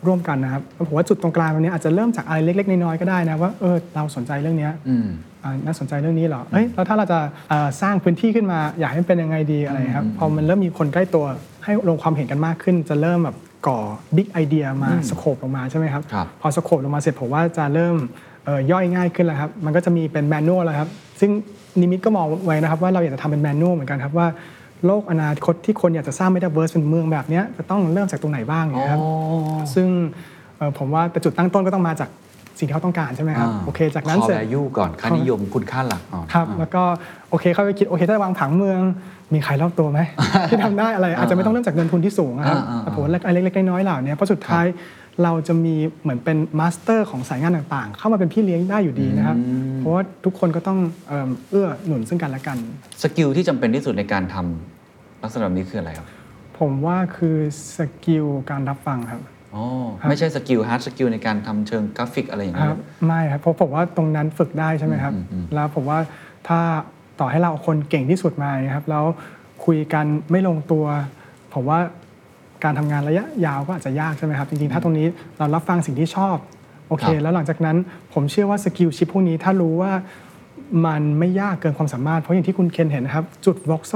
[0.07, 5.09] ร่วมกันนะครับแล้วผมว่าจุดตรงกลางตรงนี้อาจจะเริ่มจากอะไรเล็ก ๆ น้อยๆก็ได้นะว่าเออเราสนใจเรื่องเนี้ยอืม
[5.43, 7.19] อ่าน่าสนใจเรื่องนี้เหรอเอ้ยแล้วถ้าเราจะ
[7.51, 11.25] เอ่อสร้างพื้นที่ขึ้นมาอยากให้มันเป็นยังไงดีอะไรครับพอมันเริ่มมีคนใกล้ตัว
[11.65, 13.79] ให้ลงความเห็นกันมากขึ้น จะเริ่มแบบก่อ
[14.17, 17.97] big idea มา scope ลงมาใช่ไหมครับครับพอ scope ลงมาเสร็จผมว่าจะเริ่ม
[18.45, 20.89] เอ่อย่อยง่ายขึ้นแล้วครับมันก็จะมีเป็น manual แล้วครับ
[21.21, 21.31] ซึ่ง
[21.81, 24.27] นิมิตก็มองไว้นะครับว่าเราอยากจะทำเป็น manual เหมือนกันครับว่า
[24.87, 29.03] โลกอนาคตที่คนอยากจะสร้างเมตาเวิร์สเป็นเมืองแบบเนี้ยจะต้องเริ่มจากตรงไหนบ้างอย่างเงี้ยครับ
[29.75, 29.89] ซึ่ง
[30.57, 32.09] เอ่อผมว่าแต่จุดตั้งต้นก็ต้องมาจาก
[32.59, 36.83] สิ่งที่เขาต้องการใช่ไหมครับโอเค จากนั้นเสร็จคอ value ก่อนค่านิยมคุณค่าหลักก่อนครับอ่า แล้วก็
[37.31, 38.81] โอเคเข้าไปคิดโอเคถ้าวางผังเมือง
[39.35, 40.01] มีใครรอบตัวไหม
[40.51, 44.65] ที่ทำได้อะไรอาจจะไม่ต้องเริ่มจากเงินทุนที่สูงนะครับอ่าอ่าแต่ผมว่าเล็กๆน้อยๆเหล่านี้เพราะสุดท้าย
[45.23, 49.37] เราจะมีเหมือนเป็น master ของสายงานต่างๆ เข้ามาเป็นพี่เลี้ยงได้อยู่ดีนะครับ
[49.79, 52.59] เพราะว่าทุกคนก็ต้องเอิ่มเอื้อหนุนซึ่งกันและกัน
[53.03, 56.07] skill ที่จำเป็นที่สุดในการทำลักษณะแบบนี้คืออะไรครับ
[56.59, 57.37] ผมว่าคือ
[57.77, 59.21] skill การรับฟังครับ
[59.55, 59.65] อ๋อ
[60.01, 65.99] ครับไม่ใช่ skill hard skill ในการทำเชิงกราฟิกอะไรอย่างคเงี้ยครับไม่ครับเพราะผมว่าตรงนั้นฝึกได้ใช่ไหมครับ อืมอืม แล้วผมว่า
[66.49, 66.61] ถ้า
[67.21, 69.05] ต่อให้เราเอาคนเก่งที่สุดมานะครับแล้ว
[69.65, 70.85] คุยกันไม่ลงตัว
[71.55, 71.79] ผมว่า
[72.65, 75.07] การทำงานระยะยาวก็อาจจะยากใช่ไหมครับจริงๆ ถ้าตรงนี้
[75.39, 76.37] เรารับฟังสิ่งที่ชอบ
[76.89, 77.77] โอเค แล้วหลังจากนั้น
[78.13, 79.93] ผมเชื่อว่า skill ชิปพวกนี้ถ้ารู้ว่า
[80.87, 83.93] มันไม่ยากเกินความสามารถ เพราะอย่างที่คุณเคนเห็นนะครับ จุดวอกโซ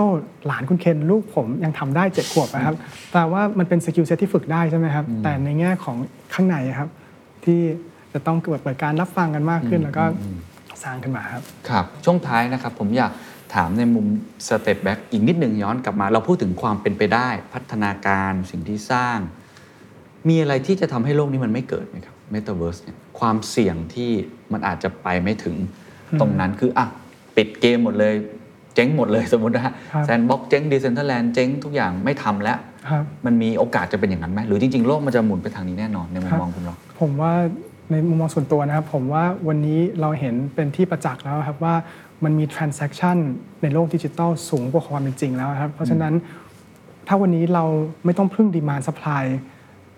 [0.47, 2.75] หลานคุณเคนลูกผมยังทำได้เจ็ดขวบนะครับ
[3.12, 5.97] แต่ว่ามันเป็น skill set ที่ฝึกได้ใช่ไหมครับ แต่ในแง่ของ
[6.35, 6.89] ข้างในครับ
[7.45, 7.61] ที่
[8.12, 10.05] จะต้องเกิดเปิดการรับฟังกันมากขึ้น แล้วก็
[10.83, 13.12] สร้างขึ้นมาครับครับช่วงท้ายนะครับผมอยาก
[13.55, 14.07] ถามในมุม
[14.49, 19.18] step back อีกนิดหนึ่งย้อนกลับมา เราพูดถึงความเป็นไปได้ พัฒนาการสิ่งที่สร้าง
[20.28, 24.11] มีอะไรที่จะทำให้โลกนี้มันไม่เกิดไหมครับเมตาเวิร์สเนี่ยความเสี่ยงที่
[24.53, 25.57] มันอาจจะไปไม่ถึง
[26.20, 26.86] ตรงนั้นคืออะ
[27.36, 28.14] ปิดเกมหมดเลย
[28.74, 32.59] เจ๊งหมดเลยสมมตินะฮะครับ Sandbox เจ๊ง Decentraland เจ๊งทุกอย่างไม่ทำแล้ว
[32.90, 37.32] ครับมันมีโอกาสจะเป็นอย่างนั้นไหมหรือจริง ๆ โลกมันจะหมุนไปทางนี้แน่นอนในมุมครับมองคุณหรอกผมว่า
[37.91, 41.74] ในมุมมองส่วนตัวนะครับ ผมว่าวันนี้เราเห็นเป็นที่ประจักษ์แล้วครับว่า
[42.24, 43.16] มันมี transaction
[43.62, 46.14] ในโลกดิจิทัลสูงกว่าความเป็นจริงแล้วครับ เพราะฉะนั้น
[47.07, 47.64] ถ้าวันนี้เรา
[48.05, 49.24] ไม่ต้องพึ่ง demand supply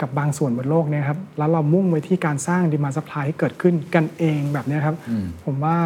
[0.00, 5.76] กับบางส่วนบนโลกเนี้ครับ แล้วเรามุ่งไว้ที่การสร้าง demand supply ให้เกิดขึ้นกันเองแบบเนี้ยครับอืมผมว่า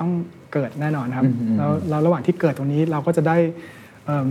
[0.00, 0.10] ต้อง
[0.52, 3.36] เกิดแน่นอนครับอืมอืมแล้วแล้วระหว่างที่เกิดตรงนี้เราก็จะได้
[4.06, 4.28] เอิ่ม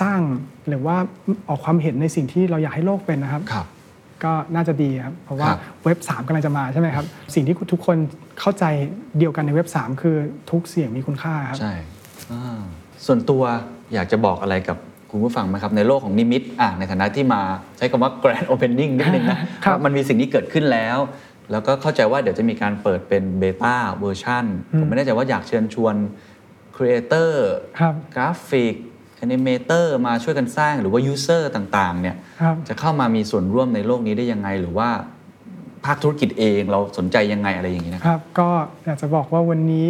[0.00, 0.20] สร้าง
[0.68, 0.96] หรือว่า
[1.48, 3.66] ออกความเห็นในสิ่งที่เราอยากให้โลกเป็นนะครับครับ
[4.24, 7.96] ก็น่าจะดีครับ เพราะว่าครับเว็บ 3กำลังจะมาใช่ไหมครับ สิ่งที่ทุกคน
[8.40, 8.64] เข้าใจ
[9.18, 10.16] เดียวกันในเว็บ 3 คือ
[10.50, 11.72] ทุกเสียงมีคุณค่าครับ ใช่
[12.32, 12.60] อ่า
[13.06, 13.42] ส่วนตัว
[13.94, 14.78] อยากจะบอกอะไรกับ
[15.10, 17.40] คุณผู้ฟังไหมครับ ในโลกของนิมิตอะในฐานะที่มา
[17.78, 20.98] ใช้คำว่า grand opening นิดนึงนะครับว่ามันมีสิ่งนี้เกิดขึ้นแล้ว
[21.52, 24.44] แล้วก็เข้าใจว่าเดี๋ยวจะมีการเปิดเป็น beta version
[24.78, 25.94] ผมไม่แน่ใจว่าอยากเชิญชวน
[26.76, 27.48] creator
[27.80, 28.74] ครับกราฟิก
[29.24, 34.88] animator มาช่วยกันสร้างหรือว่า user ต่างๆเนี่ยครับจะเข้ามามีส่วนร่วมในโลกนี้ได้ยังไง หรือว่า
[35.84, 38.48] ภาคธุรกิจเองเราสนใจยังไงอะไรอย่างนี้นะคครับรับ ก็
[38.84, 39.86] อยากจะบอกว่าวันนี้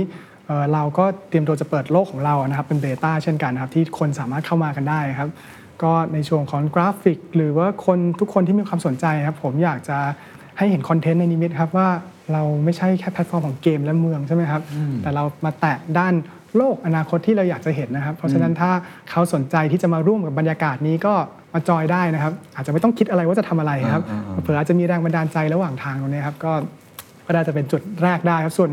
[0.46, 5.30] เอ่อเราก็เตรียมตัวจะเปิดโลกของเรานะครับเป็น beta เช่นกันนะครับที่คนสามารถเข้ามากันได้ครับ
[5.82, 9.98] ก็ในช่วงของกราฟิก หรือว่าคนทุกคนที่มีความสนใจครับ ผมอยากจะ
[10.58, 11.88] ให้เห็น content ในนิมิตครับว่า
[12.32, 14.62] เราไม่ใช่แค่แพลตฟอร์มของเกมและเมืองใช่ไหมครับ
[15.02, 16.14] แต่เรามาแตะด้าน
[16.56, 18.70] โลกอนาคตที่เราอยากจะเห็นนะครับ เพราะฉะนั้นถ้า
[19.10, 21.14] เขาสนใจที่จะมาร่วมกับบรรยากาศนี้ก็
[21.54, 26.52] มาจอยได้นะครับ อาจจะไม่ต้องคิดอะไรว่าจะทำอะไรครับอ่าอ่าอ่าเผื่ออาจจะมีแรงบันดาลใจระหว่างทางตรงนี้ครับก็
[27.26, 28.70] ก็น่าจะเป็นจุดแรกได้ครับส่วน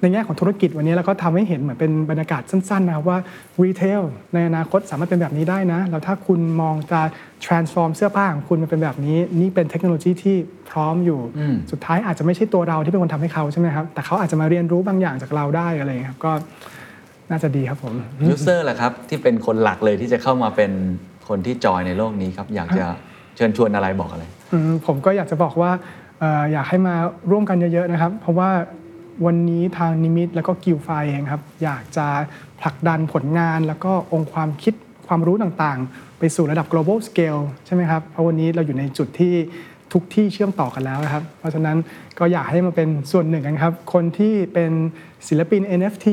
[0.00, 3.18] ในแง่ของธุรกิจวันนี้เราก็ทำให้เห็นเหมือนเป็นบรรยากาศสั้นๆนะครับว่า
[3.62, 4.02] retail
[4.34, 7.00] ในอนาคตสามารถเป็นแบบนี้ได้นะ แล้วถ้าคุณมองจะ
[7.44, 10.36] transform เสื้อผ้าของคุณมาเป็นแบบนี้ นี่เป็นเทคโนโลยีที่
[10.70, 16.32] พร้อมอยู่อืมสุดท้ายอาจจะไม่ใช่ตัวเราที่เป็นคนทำให้เขาใช่ไหมครับ แต่เขาอาจจะมาเรียนรู้บางอย่างจากเราได้อะไรอย่างเงี้ยครับก็
[17.30, 17.94] น่าจะดีครับผม
[18.28, 20.72] userแหละครับที่เป็นคนหลักเลยที่จะเข้ามาเป็น
[21.28, 22.86] คนที่จอยในโลกนี้ครับ อยากจะ
[23.36, 25.70] เชิญชวนอะไรบอกอะไรอืมผมก็อยากจะบอกว่า
[26.20, 26.94] เอ่ออยากให้มา
[27.30, 28.50] ร่วมกันเยอะๆนะครับ เพราะว่า
[29.26, 32.06] วันนี้ทางนิมิตแล้วก็กิลไฟเองครับ อยากจะ
[32.60, 34.74] ผลักดันผลงานแล้วก็องค์ความคิด
[35.06, 39.34] ความรู้ต่างๆ ไปสู่ระดับ global scale ใช่ไหมครับ เพราะวันนี้เราอยู่ในจุดที่
[39.92, 41.76] ทุกที่เชื่อมต่อกันแล้วนะครับ เพราะฉะนั้น
[42.18, 44.72] ก็อยากให้มาเป็นส่วนหนึ่งกันครับ คนที่เป็น
[45.28, 46.06] ศิลปิน NFT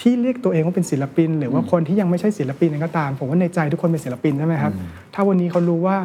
[0.00, 4.72] ที่เรียกตัวเองว่าเป็นศิลปิน หรือว่าคนที่ยังไม่ใช่ศิลปินเองก็ตาม ผมว่าในใจทุกคนเป็นศิลปินใช่ไหมครับ
[5.14, 5.96] ถ้าวันนี้เขารู้ว่า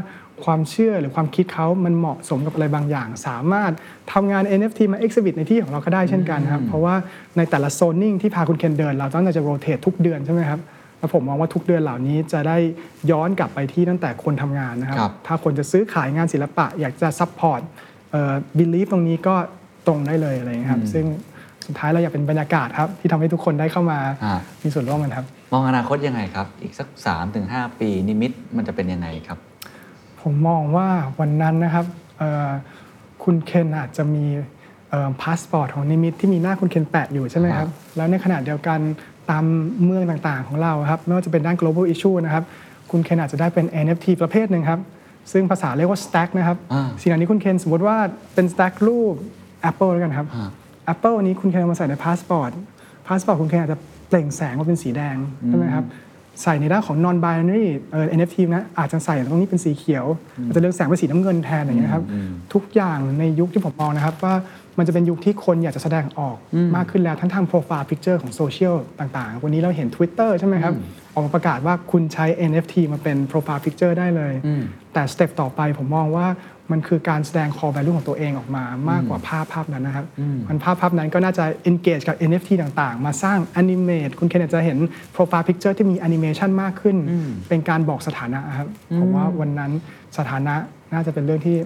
[0.45, 3.71] ความเชื่อหรือความคิดเขามันเหมาะสมกับอะไรบางอย่าง สามารถ
[4.13, 6.95] ทำงาน NFT มา exhibit ในที่ของเราก็ได้เช่นกันครับเพราะว่า
[7.37, 10.59] ในแต่ละโซนนิ่งที่พาคุณเคนเดิน เราต้องจะ rotate ทุกเดือนใช่ไหมครับ
[10.99, 12.57] แล้วผมมองว่าทุกเดือนเหล่านี้จะได้
[13.11, 17.61] ย้อนกลับไปที่ตั้งแต่คนทำงานนะครับครับถ้าคนจะซื้อขายงานศิลปะ อยากจะ support
[18.57, 19.35] belief ตรงนี้ก็
[19.87, 21.05] ตรงได้เลยอะไรอย่างเงี้ยครับซึ่ง
[21.67, 24.33] สุดท้ายเราอยากเป็นบรรยากาศครับ ที่ทำให้ทุกคนได้เข้ามาอ่า
[24.63, 29.37] มีส่วนร่วมกันครับ มองอนาคตยังไงครับ อีกสัก3 ถึง 5 ปีนิมิตมันจะเป็นยังไงครับ
[30.21, 30.87] ผมมองว่า
[31.19, 31.85] วันนั้นนะครับ
[32.17, 32.49] เอ่อ
[33.23, 34.25] คุณเคนอาจจะมี
[35.21, 38.79] พาสปอร์ตของนิมิตที่มีหน้าคุณเคนแปะอยู่ใช่ไหมครับ แล้วในขณะเดียวกัน
[39.29, 39.43] ตาม
[39.83, 42.43] เมืองต่างๆของเราครับไม่ว่าจะเป็นด้าน global issue นะครับ
[42.91, 44.79] คุณเคนอาจจะได้เป็น NFT ประเภทหนึ่งครับ
[45.31, 47.97] ซึ่งภาษาเรียกว่า stack นะครับอ่าสิ่งเหล่านี้คุณเคนสมมติว่า
[48.35, 49.15] เป็น stack รูป
[49.69, 50.49] Apple แล้วกันครับอ่า
[50.93, 52.51] Apple อันนี้คุณเคนเอามาใส่ในพาสปอร์ต
[53.07, 53.79] พาสปอร์ตคุณเคนอาจจะ
[54.09, 55.17] เปล่งแสงว่าเป็นสีแดง
[55.47, 55.85] ใช่ไหมครับ
[56.43, 60.05] ใส่ในด้านของ non binary เอ่อ NFT นะอาจจะใส่ตรงนี้เป็นสีเขียว
[60.45, 62.03] อาจจะเลือกแสงเป็นสีน้ำเงินแทนอย่างเงี้ยครับ
[62.53, 64.35] ทุกอย่างในยุคที่ผมมองนะครับ ว่า
[64.77, 66.37] มันจะเป็นยุคที่คนอยากจะแสดงออก
[66.75, 70.73] มากขึ้นแล้ว ทั้งทาง profile picture ของโซเชียลต่าง ๆ วันนี้เราเห็น Twitter ใช่ไหมครับ
[71.13, 74.33] ออกมาประกาศว่าคุณใช้ NFT มาเป็น profile picture ได้เลย
[74.93, 76.27] แต่ step ต่อไปผมมองว่า
[76.71, 80.05] มันคือการแสดง core value ของตัวเองออกมามากกว่าภาพภาพนั้นนะครับ
[80.47, 84.77] มันภาพภาพนั้นก็น่าจะ engage กับ NFT ต่างๆ มาสร้าง animate คุณเคนอาจจะเห็น
[85.15, 86.97] profile picture ที่มี animation มากขึ้น
[87.49, 88.67] เป็นการบอกสถานะครับ
[88.99, 89.71] ผมว่าวันนั้น
[90.17, 90.55] สถานะ
[90.93, 91.57] น่าจะเป็นเรื่องที่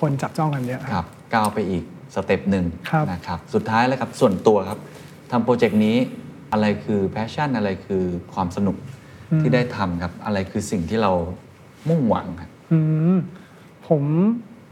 [0.00, 4.78] คนจับจ้องกันเยอะครับครับก้าวไปอีก step หนึ่งครับนะครับสุดท้ายแล้วครับส่วนตัวครับ
[5.30, 5.96] ทำโปรเจกต์นี้
[6.52, 8.02] อะไรคือ passion อะไรคือ
[8.34, 8.76] ความสนุก
[9.40, 11.12] ที่ได้ทำครับ อะไรคือสิ่งที่เรา
[11.88, 12.78] มุ่งหวังครับอื
[13.14, 13.18] ม
[13.88, 14.02] ผม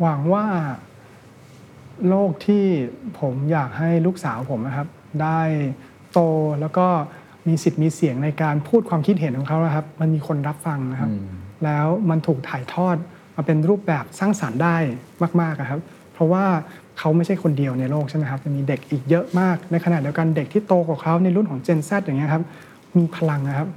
[0.00, 0.46] หวังว่า
[2.08, 2.64] โลกที่
[3.20, 4.88] ผมอยากให้ลูกสาวผมนะครับ
[5.22, 5.40] ได้
[6.12, 6.20] โต
[6.60, 6.86] แล้วก็
[7.48, 11.10] มีสิทธิ์มีเสียงในการพูดความคิดเห็นของเขานะครับ มันมีคนรับฟังนะครับ
[11.64, 12.96] แล้วมันถูกถ่ายทอด
[13.36, 14.76] มาเป็นรูปแบบสร้างสารรค์ได้
[15.40, 15.80] มากๆอะครับ
[16.12, 16.44] เพราะว่า
[16.98, 22.42] เขาไม่ใช่คนเดียวในโลกใช่ไหมครับจะมีเด็กอีกเยอะมากในขณะเดียวกันเด็กที่โตกว่าเขาในรุ่นของ Gen Z อย่างเงี้ยครับ
[22.98, 23.68] มีพลังนะครับ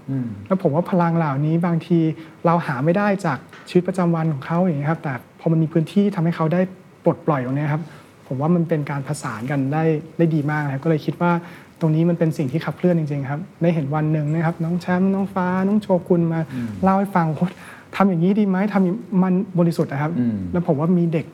[0.47, 1.99] แล้วผมว่าพลังเหล่านี้บางที
[2.45, 3.37] เราหาไม่ได้จาก
[3.69, 6.61] ชีวิตประจำวันของเขาอย่างนี้ยครับ แต่พอมันมีพื้นที่ทำให้เขาได้
[7.03, 7.81] ปลดปล่อยตรงเนี้ยครับ
[8.27, 9.83] ผมว่ามันเป็นการผสานกันได้
[10.17, 11.31] ได้ดีมากนะครับ ก็เลยคิดว่า
[11.79, 16.39] ตรงนี้มันเป็นสิ่งที่ขับเคลื่อนจริงๆครับ ได้เห็นวันหนึ่งนะครับ น้องแชมป์น้องฟ้า น้องโชกุนมา
[16.83, 17.47] เล่าให้ฟังโอ้
[17.95, 21.25] ทำอย่างนี้ดีไหมทำอย่างมันบริสุทธิ์นะครับอืมแล้วผมว่ามีเด็ก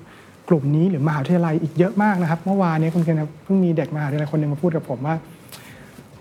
[0.49, 5.15] กลุ่มนี้หรือมหาวิทยาลัยอีกเยอะมากนะครับ เมื่อวานนี้คุณเคนครับเพิ่งมีเด็กมหาวิทยาลัยคนหนึ่งมาพูดกับผมว่า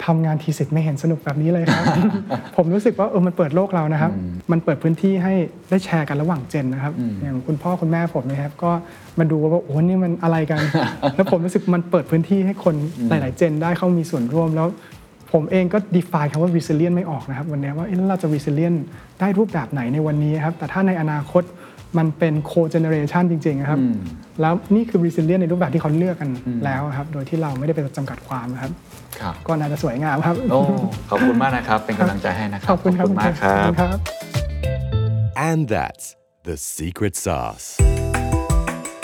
[0.06, 1.84] ทำงานทีสิทธ์ไม่เห็นสนุกแบบนี้เลยครับ
[2.56, 4.12] ผมรู้สึกว่าเออมันเปิดโลกเรานะครับ
[4.52, 5.34] มันเปิดพื้นที่ให้
[5.70, 6.92] ได้แชร์กันระหว่างเจนนะครับ
[7.22, 8.70] อย่างคุณพ่อคุณแม่ผมนะครับ ก็
[9.18, 10.60] มาดูว่าโอ้นี่มันอะไรกัน
[11.16, 12.74] แล้วผมรู้สึกมันเปิดพื้นที่ให้คน
[13.08, 14.68] หลาย ๆ เจนได้เข้ามีส่วนร่วมแล้ว
[15.32, 18.78] ผมเองก็ define คำว่า resilient ไม่ออกนะครับ วันนี้ว่าเอ๊ะแล้วเราจะ resilient
[19.20, 21.42] ได้รูปแบบไหนในวันนี้ครับ แต่ถ้าในอนาคต
[21.98, 23.80] มันเป็น co-generation จริง ๆ นะครับ
[24.40, 26.30] แล้วนี่คือ resilient ในรูปแบบที่เขาเลือกกัน
[26.64, 28.72] แล้วครับ โดยที่เราไม่ได้ไปจำกัดความนะครับ
[29.20, 30.60] ครับก็น่าจะสวยงามครับ โอ้
[31.10, 33.98] ขอบคุณมากนะครับ เป็นกำลังใจให้นะครับขอบคุณมากครับขอบคุณครับ
[35.48, 36.06] And that's
[36.44, 37.66] the secret sauce.